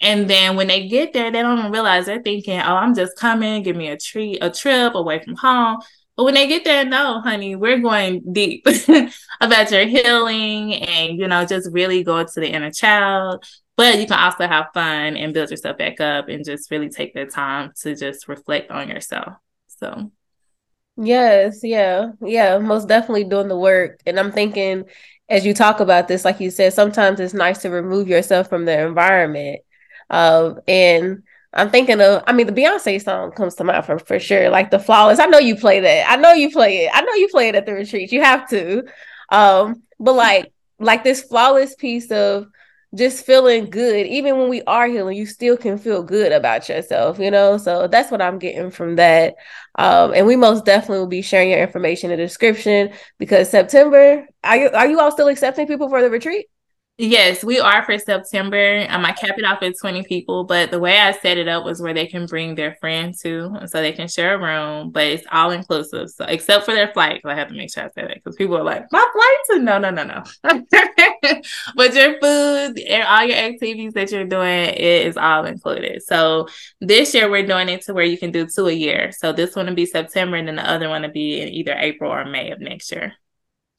And 0.00 0.28
then 0.28 0.56
when 0.56 0.68
they 0.68 0.88
get 0.88 1.12
there, 1.12 1.32
they 1.32 1.42
don't 1.42 1.72
realize 1.72 2.06
they're 2.06 2.22
thinking, 2.22 2.60
oh, 2.60 2.76
I'm 2.76 2.94
just 2.94 3.16
coming, 3.16 3.62
give 3.62 3.76
me 3.76 3.88
a 3.88 3.96
treat, 3.96 4.38
a 4.40 4.50
trip 4.50 4.94
away 4.94 5.20
from 5.20 5.36
home. 5.36 5.78
But 6.16 6.24
when 6.24 6.34
they 6.34 6.48
get 6.48 6.64
there, 6.64 6.84
no, 6.84 7.20
honey, 7.20 7.56
we're 7.56 7.78
going 7.78 8.32
deep 8.32 8.66
about 9.40 9.70
your 9.70 9.86
healing 9.86 10.74
and, 10.74 11.18
you 11.18 11.28
know, 11.28 11.44
just 11.44 11.70
really 11.72 12.02
go 12.02 12.24
to 12.24 12.40
the 12.40 12.48
inner 12.48 12.70
child. 12.70 13.44
But 13.76 13.98
you 13.98 14.06
can 14.06 14.18
also 14.18 14.48
have 14.48 14.68
fun 14.72 15.16
and 15.16 15.34
build 15.34 15.50
yourself 15.50 15.76
back 15.76 16.00
up 16.00 16.28
and 16.28 16.44
just 16.44 16.70
really 16.70 16.88
take 16.88 17.12
the 17.12 17.26
time 17.26 17.72
to 17.82 17.94
just 17.94 18.28
reflect 18.28 18.70
on 18.70 18.88
yourself. 18.88 19.34
So, 19.66 20.10
yes, 20.96 21.60
yeah, 21.62 22.12
yeah, 22.22 22.56
most 22.58 22.88
definitely 22.88 23.24
doing 23.24 23.48
the 23.48 23.58
work. 23.58 24.00
And 24.06 24.18
I'm 24.18 24.32
thinking, 24.32 24.84
as 25.28 25.44
you 25.44 25.52
talk 25.52 25.80
about 25.80 26.08
this, 26.08 26.24
like 26.24 26.40
you 26.40 26.50
said, 26.50 26.72
sometimes 26.72 27.20
it's 27.20 27.34
nice 27.34 27.58
to 27.58 27.70
remove 27.70 28.08
yourself 28.08 28.48
from 28.48 28.64
the 28.64 28.86
environment. 28.86 29.60
Um, 30.08 30.60
and 30.66 31.24
I'm 31.56 31.70
thinking 31.70 32.00
of, 32.00 32.22
I 32.26 32.32
mean, 32.32 32.46
the 32.46 32.52
Beyonce 32.52 33.02
song 33.02 33.32
comes 33.32 33.54
to 33.56 33.64
mind 33.64 33.84
for, 33.86 33.98
for 33.98 34.20
sure. 34.20 34.50
Like 34.50 34.70
the 34.70 34.78
flawless. 34.78 35.18
I 35.18 35.26
know 35.26 35.38
you 35.38 35.56
play 35.56 35.80
that. 35.80 36.10
I 36.10 36.16
know 36.16 36.32
you 36.32 36.50
play 36.50 36.84
it. 36.84 36.90
I 36.92 37.00
know 37.00 37.14
you 37.14 37.28
play 37.28 37.48
it 37.48 37.54
at 37.54 37.64
the 37.66 37.72
retreat. 37.72 38.12
You 38.12 38.22
have 38.22 38.48
to. 38.50 38.84
Um, 39.30 39.82
but 39.98 40.14
like, 40.14 40.52
like 40.78 41.02
this 41.02 41.22
flawless 41.22 41.74
piece 41.74 42.10
of 42.10 42.46
just 42.94 43.24
feeling 43.24 43.70
good, 43.70 44.06
even 44.06 44.38
when 44.38 44.48
we 44.48 44.62
are 44.62 44.86
healing, 44.86 45.16
you 45.16 45.26
still 45.26 45.56
can 45.56 45.78
feel 45.78 46.02
good 46.02 46.32
about 46.32 46.68
yourself, 46.68 47.18
you 47.18 47.30
know? 47.30 47.56
So 47.56 47.88
that's 47.88 48.10
what 48.10 48.22
I'm 48.22 48.38
getting 48.38 48.70
from 48.70 48.96
that. 48.96 49.36
Um, 49.76 50.12
and 50.14 50.26
we 50.26 50.36
most 50.36 50.64
definitely 50.64 50.98
will 50.98 51.06
be 51.06 51.22
sharing 51.22 51.50
your 51.50 51.60
information 51.60 52.10
in 52.10 52.18
the 52.18 52.24
description 52.24 52.92
because 53.18 53.50
September, 53.50 54.26
are 54.44 54.56
you, 54.56 54.68
are 54.70 54.86
you 54.86 55.00
all 55.00 55.10
still 55.10 55.28
accepting 55.28 55.66
people 55.66 55.88
for 55.88 56.02
the 56.02 56.10
retreat? 56.10 56.46
Yes, 56.98 57.44
we 57.44 57.60
are 57.60 57.84
for 57.84 57.98
September. 57.98 58.86
Um, 58.88 59.04
I 59.04 59.12
cap 59.12 59.34
it 59.36 59.44
off 59.44 59.62
at 59.62 59.74
20 59.78 60.04
people, 60.04 60.44
but 60.44 60.70
the 60.70 60.80
way 60.80 60.98
I 60.98 61.12
set 61.12 61.36
it 61.36 61.46
up 61.46 61.62
was 61.62 61.78
where 61.82 61.92
they 61.92 62.06
can 62.06 62.24
bring 62.24 62.54
their 62.54 62.74
friends 62.80 63.20
too, 63.20 63.54
so 63.66 63.82
they 63.82 63.92
can 63.92 64.08
share 64.08 64.36
a 64.36 64.38
room, 64.38 64.92
but 64.92 65.04
it's 65.04 65.26
all 65.30 65.50
inclusive. 65.50 66.08
So 66.08 66.24
except 66.24 66.64
for 66.64 66.72
their 66.72 66.90
flight, 66.94 67.16
because 67.16 67.34
I 67.34 67.38
have 67.38 67.48
to 67.48 67.54
make 67.54 67.70
sure 67.70 67.84
I 67.84 67.88
say 67.88 68.06
that 68.06 68.14
because 68.14 68.34
people 68.36 68.56
are 68.56 68.64
like, 68.64 68.90
my 68.90 69.06
flights? 69.12 69.62
No, 69.62 69.78
no, 69.78 69.90
no, 69.90 70.04
no. 70.04 70.22
but 71.76 71.94
your 71.94 72.18
food 72.18 72.78
and 72.78 73.02
all 73.02 73.24
your 73.24 73.36
activities 73.36 73.92
that 73.92 74.10
you're 74.10 74.24
doing, 74.24 74.64
it 74.70 75.06
is 75.06 75.18
all 75.18 75.44
included. 75.44 76.02
So 76.02 76.48
this 76.80 77.12
year 77.12 77.30
we're 77.30 77.46
doing 77.46 77.68
it 77.68 77.82
to 77.82 77.92
where 77.92 78.06
you 78.06 78.16
can 78.16 78.30
do 78.30 78.46
two 78.46 78.68
a 78.68 78.72
year. 78.72 79.12
So 79.12 79.34
this 79.34 79.54
one 79.54 79.66
will 79.66 79.74
be 79.74 79.84
September 79.84 80.38
and 80.38 80.48
then 80.48 80.56
the 80.56 80.66
other 80.66 80.88
one 80.88 81.02
will 81.02 81.10
be 81.10 81.42
in 81.42 81.50
either 81.50 81.74
April 81.74 82.10
or 82.10 82.24
May 82.24 82.52
of 82.52 82.60
next 82.60 82.90
year. 82.90 83.12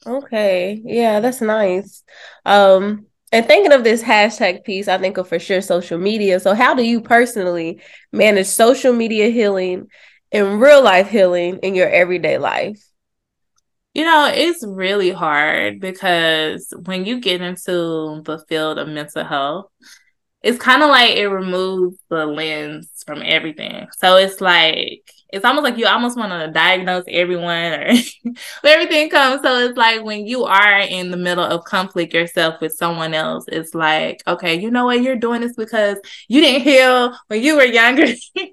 Okay. 0.07 0.81
Yeah, 0.85 1.19
that's 1.19 1.41
nice. 1.41 2.03
Um, 2.45 3.07
and 3.31 3.45
thinking 3.45 3.73
of 3.73 3.83
this 3.83 4.01
hashtag 4.01 4.63
piece, 4.63 4.87
I 4.87 4.97
think 4.97 5.17
of 5.17 5.27
for 5.27 5.37
sure 5.39 5.61
social 5.61 5.97
media. 5.97 6.39
So, 6.39 6.53
how 6.53 6.73
do 6.75 6.83
you 6.83 7.01
personally 7.01 7.81
manage 8.13 8.47
social 8.47 8.93
media 8.93 9.29
healing 9.29 9.87
and 10.31 10.61
real 10.61 10.81
life 10.81 11.09
healing 11.09 11.59
in 11.61 11.75
your 11.75 11.89
everyday 11.89 12.37
life? 12.37 12.81
You 13.93 14.05
know, 14.05 14.31
it's 14.33 14.63
really 14.65 15.09
hard 15.09 15.79
because 15.79 16.71
when 16.85 17.05
you 17.05 17.19
get 17.19 17.41
into 17.41 18.21
the 18.23 18.43
field 18.47 18.77
of 18.77 18.87
mental 18.87 19.25
health, 19.25 19.71
it's 20.43 20.59
kind 20.59 20.83
of 20.83 20.89
like 20.89 21.15
it 21.15 21.27
removes 21.27 21.97
the 22.09 22.25
lens 22.25 23.03
from 23.05 23.21
everything. 23.23 23.87
So 23.97 24.17
it's 24.17 24.39
like 24.41 25.03
it's 25.29 25.43
almost 25.43 25.63
like 25.63 25.77
you 25.77 25.85
almost 25.87 26.17
want 26.17 26.31
to 26.31 26.51
diagnose 26.51 27.03
everyone 27.09 27.73
or 27.73 27.91
everything 28.63 29.09
comes. 29.09 29.41
So 29.41 29.59
it's 29.59 29.77
like 29.77 30.03
when 30.03 30.25
you 30.25 30.45
are 30.45 30.79
in 30.79 31.11
the 31.11 31.17
middle 31.17 31.43
of 31.43 31.65
conflict 31.65 32.13
yourself 32.13 32.61
with 32.61 32.73
someone 32.73 33.13
else, 33.13 33.45
it's 33.49 33.75
like, 33.75 34.23
okay, 34.25 34.55
you 34.55 34.71
know 34.71 34.85
what? 34.85 35.01
You're 35.01 35.17
doing 35.17 35.41
this 35.41 35.55
because 35.55 35.97
you 36.29 36.39
didn't 36.41 36.61
heal 36.61 37.17
when 37.27 37.41
you 37.43 37.55
were 37.57 37.65
younger. 37.65 38.05
and 38.37 38.51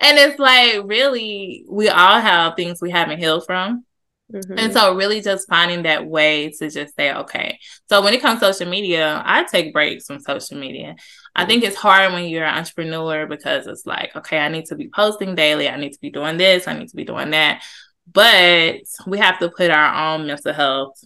it's 0.00 0.38
like, 0.38 0.82
really, 0.84 1.64
we 1.68 1.88
all 1.88 2.20
have 2.20 2.54
things 2.54 2.80
we 2.80 2.90
haven't 2.90 3.18
healed 3.18 3.44
from. 3.46 3.84
Mm-hmm. 4.32 4.58
And 4.58 4.72
so 4.72 4.94
really 4.94 5.20
just 5.20 5.48
finding 5.48 5.82
that 5.82 6.06
way 6.06 6.50
to 6.50 6.70
just 6.70 6.96
say, 6.96 7.12
okay. 7.12 7.58
So 7.88 8.02
when 8.02 8.14
it 8.14 8.22
comes 8.22 8.40
to 8.40 8.52
social 8.52 8.70
media, 8.70 9.22
I 9.24 9.44
take 9.44 9.72
breaks 9.72 10.06
from 10.06 10.20
social 10.20 10.56
media. 10.56 10.96
I 11.36 11.44
think 11.44 11.62
it's 11.62 11.76
hard 11.76 12.12
when 12.12 12.24
you're 12.24 12.44
an 12.44 12.56
entrepreneur 12.56 13.26
because 13.26 13.66
it's 13.66 13.84
like, 13.84 14.16
okay, 14.16 14.38
I 14.38 14.48
need 14.48 14.66
to 14.66 14.76
be 14.76 14.88
posting 14.88 15.34
daily. 15.34 15.68
I 15.68 15.76
need 15.76 15.92
to 15.92 16.00
be 16.00 16.10
doing 16.10 16.36
this. 16.36 16.66
I 16.66 16.78
need 16.78 16.88
to 16.88 16.96
be 16.96 17.04
doing 17.04 17.30
that. 17.30 17.62
But 18.10 18.82
we 19.06 19.18
have 19.18 19.38
to 19.40 19.50
put 19.50 19.70
our 19.70 20.14
own 20.14 20.26
mental 20.26 20.52
health 20.52 21.02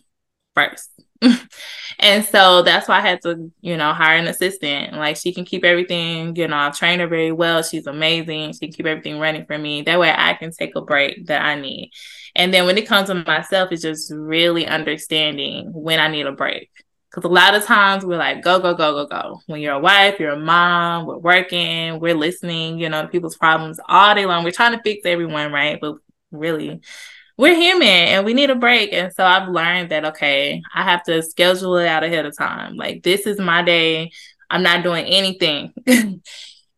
first. 0.54 0.90
and 1.98 2.24
so 2.24 2.62
that's 2.62 2.86
why 2.86 2.98
I 2.98 3.00
had 3.00 3.22
to, 3.22 3.50
you 3.60 3.76
know, 3.76 3.92
hire 3.92 4.16
an 4.16 4.28
assistant. 4.28 4.94
Like 4.94 5.16
she 5.16 5.32
can 5.32 5.44
keep 5.44 5.64
everything, 5.64 6.36
you 6.36 6.46
know, 6.46 6.56
I've 6.56 6.76
trained 6.76 7.00
her 7.00 7.08
very 7.08 7.32
well. 7.32 7.62
She's 7.62 7.88
amazing. 7.88 8.52
She 8.52 8.60
can 8.60 8.72
keep 8.72 8.86
everything 8.86 9.18
running 9.18 9.46
for 9.46 9.58
me. 9.58 9.82
That 9.82 9.98
way 9.98 10.12
I 10.16 10.34
can 10.34 10.52
take 10.52 10.76
a 10.76 10.80
break 10.80 11.26
that 11.26 11.42
I 11.42 11.60
need. 11.60 11.90
And 12.36 12.54
then 12.54 12.66
when 12.66 12.78
it 12.78 12.86
comes 12.86 13.08
to 13.08 13.14
myself, 13.14 13.72
it's 13.72 13.82
just 13.82 14.12
really 14.14 14.64
understanding 14.64 15.72
when 15.72 15.98
I 15.98 16.06
need 16.06 16.26
a 16.26 16.32
break. 16.32 16.70
Because 17.10 17.24
a 17.24 17.32
lot 17.32 17.54
of 17.54 17.64
times 17.64 18.04
we're 18.04 18.18
like, 18.18 18.42
go, 18.42 18.60
go, 18.60 18.74
go, 18.74 18.92
go, 18.92 19.06
go. 19.06 19.40
When 19.46 19.60
you're 19.60 19.74
a 19.74 19.80
wife, 19.80 20.20
you're 20.20 20.32
a 20.32 20.38
mom, 20.38 21.06
we're 21.06 21.18
working, 21.18 21.98
we're 21.98 22.14
listening, 22.14 22.78
you 22.78 22.88
know, 22.90 23.02
to 23.02 23.08
people's 23.08 23.36
problems 23.36 23.80
all 23.88 24.14
day 24.14 24.26
long. 24.26 24.44
We're 24.44 24.50
trying 24.52 24.76
to 24.76 24.82
fix 24.84 25.04
everyone, 25.04 25.50
right? 25.50 25.80
But 25.80 25.96
really, 26.30 26.80
we're 27.38 27.54
human 27.54 27.88
and 27.88 28.26
we 28.26 28.34
need 28.34 28.50
a 28.50 28.54
break. 28.54 28.92
And 28.92 29.12
so 29.14 29.24
I've 29.24 29.48
learned 29.48 29.90
that, 29.90 30.04
okay, 30.06 30.60
I 30.74 30.82
have 30.82 31.02
to 31.04 31.22
schedule 31.22 31.78
it 31.78 31.86
out 31.86 32.04
ahead 32.04 32.26
of 32.26 32.36
time. 32.36 32.76
Like, 32.76 33.02
this 33.02 33.26
is 33.26 33.38
my 33.38 33.62
day. 33.62 34.10
I'm 34.50 34.62
not 34.62 34.82
doing 34.82 35.06
anything. 35.06 35.72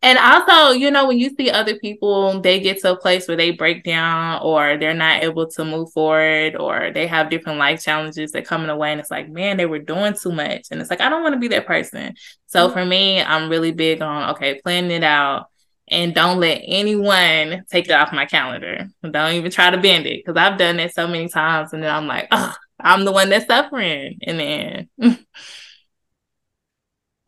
And 0.02 0.18
also, 0.18 0.72
you 0.72 0.90
know, 0.90 1.06
when 1.06 1.18
you 1.18 1.28
see 1.36 1.50
other 1.50 1.76
people, 1.76 2.40
they 2.40 2.58
get 2.58 2.80
to 2.80 2.92
a 2.92 2.96
place 2.96 3.28
where 3.28 3.36
they 3.36 3.50
break 3.50 3.84
down 3.84 4.40
or 4.42 4.78
they're 4.78 4.94
not 4.94 5.22
able 5.22 5.46
to 5.48 5.64
move 5.64 5.92
forward 5.92 6.56
or 6.56 6.90
they 6.90 7.06
have 7.06 7.28
different 7.28 7.58
life 7.58 7.84
challenges 7.84 8.32
that 8.32 8.46
come 8.46 8.62
in 8.62 8.68
the 8.68 8.76
way. 8.76 8.92
And 8.92 9.00
it's 9.00 9.10
like, 9.10 9.28
man, 9.28 9.58
they 9.58 9.66
were 9.66 9.78
doing 9.78 10.14
too 10.14 10.32
much. 10.32 10.68
And 10.70 10.80
it's 10.80 10.88
like, 10.88 11.02
I 11.02 11.10
don't 11.10 11.22
want 11.22 11.34
to 11.34 11.38
be 11.38 11.48
that 11.48 11.66
person. 11.66 12.14
So 12.46 12.64
mm-hmm. 12.64 12.72
for 12.72 12.86
me, 12.86 13.20
I'm 13.20 13.50
really 13.50 13.72
big 13.72 14.00
on, 14.00 14.30
okay, 14.30 14.58
planning 14.62 14.90
it 14.90 15.04
out 15.04 15.50
and 15.90 16.14
don't 16.14 16.40
let 16.40 16.62
anyone 16.64 17.64
take 17.70 17.86
it 17.86 17.92
off 17.92 18.12
my 18.12 18.26
calendar. 18.26 18.88
Don't 19.02 19.34
even 19.34 19.50
try 19.50 19.70
to 19.70 19.78
bend 19.78 20.06
it 20.06 20.24
because 20.24 20.40
I've 20.40 20.58
done 20.58 20.80
it 20.80 20.94
so 20.94 21.06
many 21.08 21.28
times. 21.28 21.72
And 21.72 21.82
then 21.82 21.94
I'm 21.94 22.06
like, 22.06 22.28
oh, 22.30 22.54
I'm 22.78 23.04
the 23.04 23.12
one 23.12 23.28
that's 23.28 23.46
suffering. 23.46 24.18
And 24.22 24.88
then. 24.98 25.18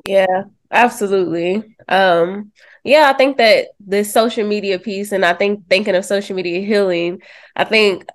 yeah, 0.06 0.44
Absolutely. 0.72 1.76
Um, 1.88 2.50
yeah, 2.82 3.10
I 3.14 3.16
think 3.16 3.36
that 3.36 3.68
this 3.78 4.10
social 4.12 4.46
media 4.46 4.78
piece, 4.78 5.12
and 5.12 5.24
I 5.24 5.34
think 5.34 5.68
thinking 5.68 5.94
of 5.94 6.04
social 6.04 6.34
media 6.34 6.60
healing, 6.60 7.20
I 7.54 7.64
think 7.64 8.06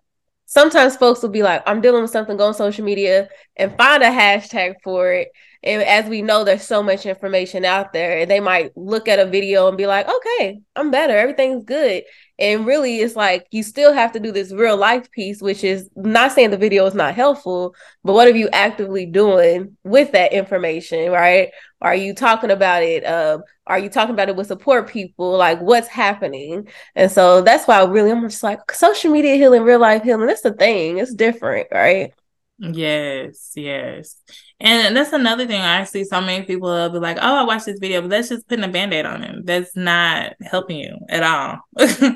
sometimes 0.47 0.97
folks 0.97 1.21
will 1.21 1.29
be 1.29 1.43
like, 1.43 1.61
I'm 1.67 1.81
dealing 1.81 2.01
with 2.01 2.11
something, 2.11 2.35
go 2.35 2.47
on 2.47 2.55
social 2.55 2.83
media 2.83 3.29
and 3.55 3.77
find 3.77 4.01
a 4.01 4.07
hashtag 4.07 4.75
for 4.83 5.11
it. 5.13 5.29
And 5.63 5.81
as 5.83 6.05
we 6.07 6.21
know, 6.21 6.43
there's 6.43 6.63
so 6.63 6.83
much 6.83 7.05
information 7.05 7.65
out 7.65 7.93
there, 7.93 8.19
and 8.19 8.29
they 8.29 8.39
might 8.39 8.75
look 8.77 9.07
at 9.07 9.19
a 9.19 9.25
video 9.25 9.67
and 9.67 9.77
be 9.77 9.87
like, 9.87 10.07
okay, 10.07 10.61
I'm 10.75 10.91
better, 10.91 11.17
everything's 11.17 11.63
good. 11.65 12.03
And 12.39 12.67
really, 12.67 12.99
it's 12.99 13.15
like 13.15 13.47
you 13.51 13.63
still 13.63 13.93
have 13.93 14.11
to 14.11 14.19
do 14.19 14.31
this 14.31 14.51
real 14.51 14.77
life 14.77 15.09
piece, 15.11 15.41
which 15.41 15.63
is 15.63 15.89
not 15.95 16.31
saying 16.31 16.51
the 16.51 16.57
video 16.57 16.85
is 16.85 16.93
not 16.93 17.15
helpful, 17.15 17.73
but 18.03 18.13
what 18.13 18.27
are 18.27 18.35
you 18.35 18.47
actively 18.53 19.07
doing 19.07 19.75
with 19.83 20.11
that 20.11 20.33
information, 20.33 21.11
right? 21.11 21.49
Are 21.81 21.95
you 21.95 22.13
talking 22.13 22.51
about 22.51 22.83
it? 22.83 23.03
Um, 23.03 23.43
are 23.65 23.79
you 23.79 23.89
talking 23.89 24.13
about 24.13 24.29
it 24.29 24.35
with 24.35 24.47
support 24.47 24.87
people? 24.87 25.35
Like 25.37 25.59
what's 25.61 25.87
happening? 25.87 26.67
And 26.95 27.11
so 27.11 27.41
that's 27.41 27.67
why 27.67 27.83
really 27.83 28.11
I'm 28.11 28.21
just 28.29 28.43
like 28.43 28.71
social 28.71 29.11
media 29.11 29.35
healing, 29.35 29.63
real 29.63 29.79
life 29.79 30.03
healing. 30.03 30.27
That's 30.27 30.41
the 30.41 30.53
thing. 30.53 30.99
It's 30.99 31.13
different, 31.13 31.67
right? 31.71 32.13
Yes, 32.59 33.51
yes. 33.55 34.15
And 34.59 34.97
that's 34.97 35.13
another 35.13 35.45
thing. 35.45 35.61
I 35.61 35.83
see 35.83 36.03
so 36.03 36.21
many 36.21 36.43
people 36.43 36.69
will 36.69 36.89
be 36.89 36.97
like, 36.97 37.17
"Oh, 37.21 37.35
I 37.35 37.43
watched 37.43 37.67
this 37.67 37.79
video, 37.79 38.01
but 38.01 38.09
that's 38.09 38.29
just 38.29 38.47
putting 38.47 38.63
a 38.65 38.67
band-aid 38.67 39.05
on 39.05 39.23
it. 39.23 39.45
That's 39.45 39.75
not 39.75 40.33
helping 40.41 40.77
you 40.77 40.97
at 41.07 41.21
all." 41.21 41.59
so 41.87 42.15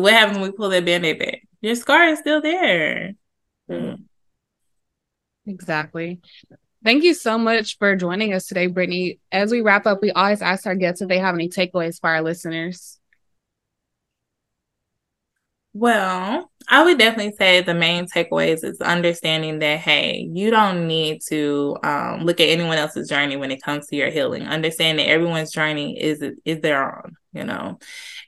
what 0.00 0.14
happens 0.14 0.38
when 0.38 0.50
we 0.50 0.56
pull 0.56 0.70
that 0.70 0.84
band-aid 0.84 1.18
back? 1.18 1.42
Your 1.60 1.74
scar 1.74 2.08
is 2.08 2.20
still 2.20 2.40
there. 2.40 3.12
Mm. 3.70 4.04
Exactly. 5.46 6.20
Thank 6.82 7.02
you 7.04 7.14
so 7.14 7.36
much 7.36 7.78
for 7.78 7.96
joining 7.96 8.32
us 8.32 8.46
today, 8.46 8.68
Brittney. 8.68 9.18
As 9.30 9.50
we 9.50 9.60
wrap 9.60 9.86
up, 9.86 10.00
we 10.00 10.10
always 10.12 10.40
ask 10.40 10.66
our 10.66 10.74
guests 10.74 11.02
if 11.02 11.08
they 11.08 11.18
have 11.18 11.34
any 11.34 11.48
takeaways 11.48 12.00
for 12.00 12.08
our 12.08 12.22
listeners. 12.22 12.98
Well, 15.78 16.50
I 16.68 16.82
would 16.82 16.98
definitely 16.98 17.34
say 17.36 17.60
the 17.60 17.74
main 17.74 18.06
takeaways 18.06 18.64
is 18.64 18.80
understanding 18.80 19.58
that 19.58 19.78
hey, 19.78 20.26
you 20.32 20.50
don't 20.50 20.86
need 20.86 21.20
to 21.28 21.76
um, 21.82 22.24
look 22.24 22.40
at 22.40 22.48
anyone 22.48 22.78
else's 22.78 23.10
journey 23.10 23.36
when 23.36 23.50
it 23.50 23.62
comes 23.62 23.86
to 23.88 23.96
your 23.96 24.08
healing. 24.08 24.44
Understand 24.44 24.98
that 24.98 25.08
everyone's 25.08 25.52
journey 25.52 26.00
is 26.00 26.24
is 26.46 26.60
their 26.62 26.96
own, 26.96 27.16
you 27.34 27.44
know, 27.44 27.78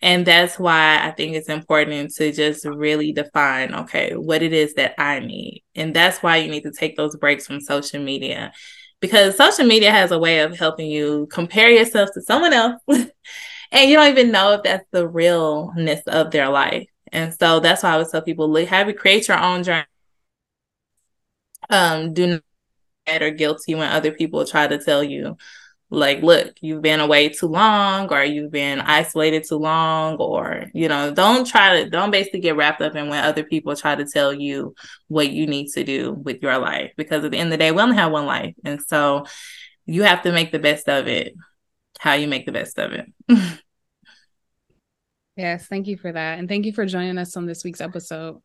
and 0.02 0.26
that's 0.26 0.58
why 0.58 1.00
I 1.02 1.10
think 1.12 1.36
it's 1.36 1.48
important 1.48 2.12
to 2.16 2.32
just 2.32 2.66
really 2.66 3.12
define 3.12 3.74
okay 3.74 4.14
what 4.14 4.42
it 4.42 4.52
is 4.52 4.74
that 4.74 4.94
I 4.98 5.20
need, 5.20 5.64
and 5.74 5.96
that's 5.96 6.22
why 6.22 6.36
you 6.36 6.50
need 6.50 6.64
to 6.64 6.70
take 6.70 6.98
those 6.98 7.16
breaks 7.16 7.46
from 7.46 7.60
social 7.62 8.02
media 8.02 8.52
because 9.00 9.38
social 9.38 9.64
media 9.64 9.90
has 9.90 10.10
a 10.10 10.18
way 10.18 10.40
of 10.40 10.58
helping 10.58 10.90
you 10.90 11.28
compare 11.32 11.70
yourself 11.70 12.10
to 12.12 12.20
someone 12.20 12.52
else. 12.52 12.82
and 13.72 13.88
you 13.90 13.96
don't 13.96 14.10
even 14.10 14.32
know 14.32 14.52
if 14.52 14.64
that's 14.64 14.86
the 14.92 15.08
realness 15.08 16.02
of 16.06 16.30
their 16.30 16.50
life 16.50 16.86
and 17.12 17.34
so 17.34 17.60
that's 17.60 17.82
why 17.82 17.90
I 17.94 17.98
would 17.98 18.08
tell 18.10 18.22
people 18.22 18.54
have 18.66 18.88
you 18.88 18.94
create 18.94 19.28
your 19.28 19.38
own 19.38 19.62
journey. 19.62 19.84
Um, 21.70 22.14
do 22.14 22.26
not 22.26 22.42
get 23.06 23.22
or 23.22 23.30
guilty 23.30 23.74
when 23.74 23.90
other 23.90 24.12
people 24.12 24.44
try 24.46 24.66
to 24.66 24.78
tell 24.78 25.02
you, 25.02 25.36
like, 25.90 26.22
look, 26.22 26.54
you've 26.60 26.82
been 26.82 27.00
away 27.00 27.30
too 27.30 27.46
long, 27.46 28.12
or 28.12 28.22
you've 28.22 28.52
been 28.52 28.80
isolated 28.80 29.44
too 29.48 29.56
long, 29.56 30.16
or 30.16 30.66
you 30.74 30.88
know, 30.88 31.12
don't 31.12 31.46
try 31.46 31.82
to 31.82 31.90
don't 31.90 32.10
basically 32.10 32.40
get 32.40 32.56
wrapped 32.56 32.82
up 32.82 32.94
in 32.94 33.08
when 33.08 33.24
other 33.24 33.42
people 33.44 33.74
try 33.74 33.94
to 33.94 34.04
tell 34.04 34.32
you 34.32 34.74
what 35.08 35.30
you 35.30 35.46
need 35.46 35.68
to 35.72 35.84
do 35.84 36.12
with 36.12 36.42
your 36.42 36.58
life. 36.58 36.92
Because 36.96 37.24
at 37.24 37.30
the 37.30 37.38
end 37.38 37.48
of 37.48 37.52
the 37.52 37.64
day, 37.64 37.72
we 37.72 37.82
only 37.82 37.96
have 37.96 38.12
one 38.12 38.26
life. 38.26 38.54
And 38.64 38.80
so 38.86 39.24
you 39.86 40.02
have 40.02 40.22
to 40.22 40.32
make 40.32 40.52
the 40.52 40.58
best 40.58 40.88
of 40.88 41.08
it, 41.08 41.34
how 41.98 42.14
you 42.14 42.28
make 42.28 42.46
the 42.46 42.52
best 42.52 42.78
of 42.78 42.92
it. 42.92 43.06
Yes, 45.38 45.68
thank 45.68 45.86
you 45.86 45.96
for 45.96 46.10
that. 46.10 46.40
And 46.40 46.48
thank 46.48 46.66
you 46.66 46.72
for 46.72 46.84
joining 46.84 47.16
us 47.16 47.36
on 47.36 47.46
this 47.46 47.62
week's 47.62 47.80
episode. 47.80 48.42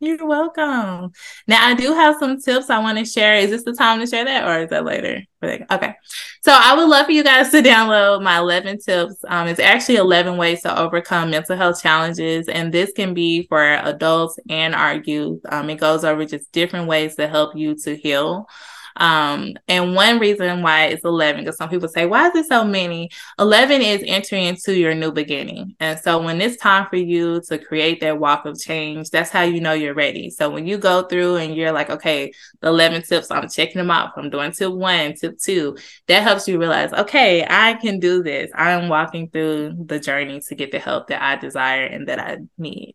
You're 0.00 0.26
welcome. 0.26 1.12
Now, 1.46 1.68
I 1.68 1.74
do 1.74 1.94
have 1.94 2.16
some 2.18 2.40
tips 2.40 2.68
I 2.68 2.80
want 2.80 2.98
to 2.98 3.04
share. 3.04 3.36
Is 3.36 3.50
this 3.50 3.62
the 3.62 3.72
time 3.72 4.00
to 4.00 4.06
share 4.08 4.24
that 4.24 4.44
or 4.44 4.64
is 4.64 4.70
that 4.70 4.84
later? 4.84 5.22
Okay. 5.44 5.94
So, 6.42 6.52
I 6.52 6.74
would 6.74 6.88
love 6.88 7.06
for 7.06 7.12
you 7.12 7.22
guys 7.22 7.52
to 7.52 7.58
download 7.62 8.24
my 8.24 8.38
11 8.38 8.80
tips. 8.80 9.24
Um, 9.28 9.46
it's 9.46 9.60
actually 9.60 9.96
11 9.96 10.36
ways 10.36 10.62
to 10.62 10.76
overcome 10.76 11.30
mental 11.30 11.56
health 11.56 11.80
challenges. 11.80 12.48
And 12.48 12.74
this 12.74 12.90
can 12.90 13.14
be 13.14 13.46
for 13.46 13.62
adults 13.62 14.40
and 14.50 14.74
our 14.74 14.96
youth. 14.96 15.42
Um, 15.48 15.70
it 15.70 15.78
goes 15.78 16.04
over 16.04 16.24
just 16.24 16.50
different 16.50 16.88
ways 16.88 17.14
to 17.14 17.28
help 17.28 17.56
you 17.56 17.76
to 17.84 17.96
heal. 17.96 18.48
Um, 18.96 19.54
and 19.68 19.94
one 19.94 20.18
reason 20.18 20.62
why 20.62 20.86
it's 20.86 21.04
11, 21.04 21.44
because 21.44 21.56
some 21.56 21.68
people 21.68 21.88
say, 21.88 22.06
why 22.06 22.28
is 22.28 22.34
it 22.34 22.46
so 22.46 22.64
many? 22.64 23.10
11 23.38 23.82
is 23.82 24.02
entering 24.06 24.44
into 24.44 24.74
your 24.74 24.94
new 24.94 25.12
beginning. 25.12 25.74
And 25.80 25.98
so 25.98 26.22
when 26.22 26.40
it's 26.40 26.56
time 26.56 26.86
for 26.88 26.96
you 26.96 27.40
to 27.48 27.58
create 27.58 28.00
that 28.00 28.18
walk 28.18 28.46
of 28.46 28.58
change, 28.58 29.10
that's 29.10 29.30
how 29.30 29.42
you 29.42 29.60
know 29.60 29.72
you're 29.72 29.94
ready. 29.94 30.30
So 30.30 30.50
when 30.50 30.66
you 30.66 30.78
go 30.78 31.02
through 31.02 31.36
and 31.36 31.54
you're 31.54 31.72
like, 31.72 31.90
okay, 31.90 32.32
the 32.60 32.68
11 32.68 33.02
tips, 33.02 33.30
I'm 33.30 33.48
checking 33.48 33.78
them 33.78 33.90
out. 33.90 34.12
I'm 34.16 34.30
doing 34.30 34.52
tip 34.52 34.72
one, 34.72 35.14
tip 35.14 35.38
two, 35.38 35.76
that 36.06 36.22
helps 36.22 36.48
you 36.48 36.58
realize, 36.58 36.92
okay, 36.92 37.46
I 37.48 37.74
can 37.74 37.98
do 37.98 38.22
this. 38.22 38.50
I'm 38.54 38.88
walking 38.88 39.30
through 39.30 39.84
the 39.86 39.98
journey 39.98 40.40
to 40.40 40.54
get 40.54 40.72
the 40.72 40.78
help 40.78 41.08
that 41.08 41.22
I 41.22 41.36
desire 41.36 41.84
and 41.84 42.08
that 42.08 42.18
I 42.18 42.38
need. 42.58 42.94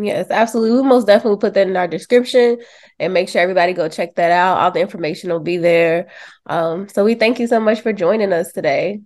Yes, 0.00 0.30
absolutely. 0.30 0.80
We 0.80 0.88
most 0.88 1.06
definitely 1.06 1.38
put 1.38 1.54
that 1.54 1.66
in 1.66 1.76
our 1.76 1.86
description 1.86 2.58
and 2.98 3.12
make 3.12 3.28
sure 3.28 3.42
everybody 3.42 3.74
go 3.74 3.88
check 3.88 4.14
that 4.14 4.30
out. 4.30 4.56
All 4.58 4.70
the 4.70 4.80
information 4.80 5.30
will 5.30 5.40
be 5.40 5.58
there. 5.58 6.08
Um, 6.46 6.88
so 6.88 7.04
we 7.04 7.14
thank 7.14 7.38
you 7.38 7.46
so 7.46 7.60
much 7.60 7.82
for 7.82 7.92
joining 7.92 8.32
us 8.32 8.52
today. 8.52 9.00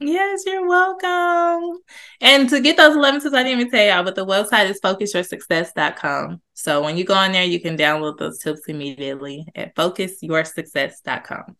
Yes, 0.00 0.42
you're 0.44 0.66
welcome. 0.66 1.78
And 2.20 2.48
to 2.50 2.60
get 2.60 2.76
those 2.76 2.96
11 2.96 3.20
tips, 3.20 3.34
I 3.34 3.44
didn't 3.44 3.60
even 3.60 3.70
tell 3.70 3.86
y'all, 3.86 4.04
but 4.04 4.16
the 4.16 4.26
website 4.26 4.68
is 4.68 4.80
focusyoursuccess.com. 4.80 6.42
So 6.54 6.82
when 6.82 6.96
you 6.96 7.04
go 7.04 7.14
on 7.14 7.32
there, 7.32 7.44
you 7.44 7.60
can 7.60 7.76
download 7.78 8.18
those 8.18 8.38
tips 8.38 8.62
immediately 8.66 9.46
at 9.54 9.76
focusyoursuccess.com. 9.76 11.56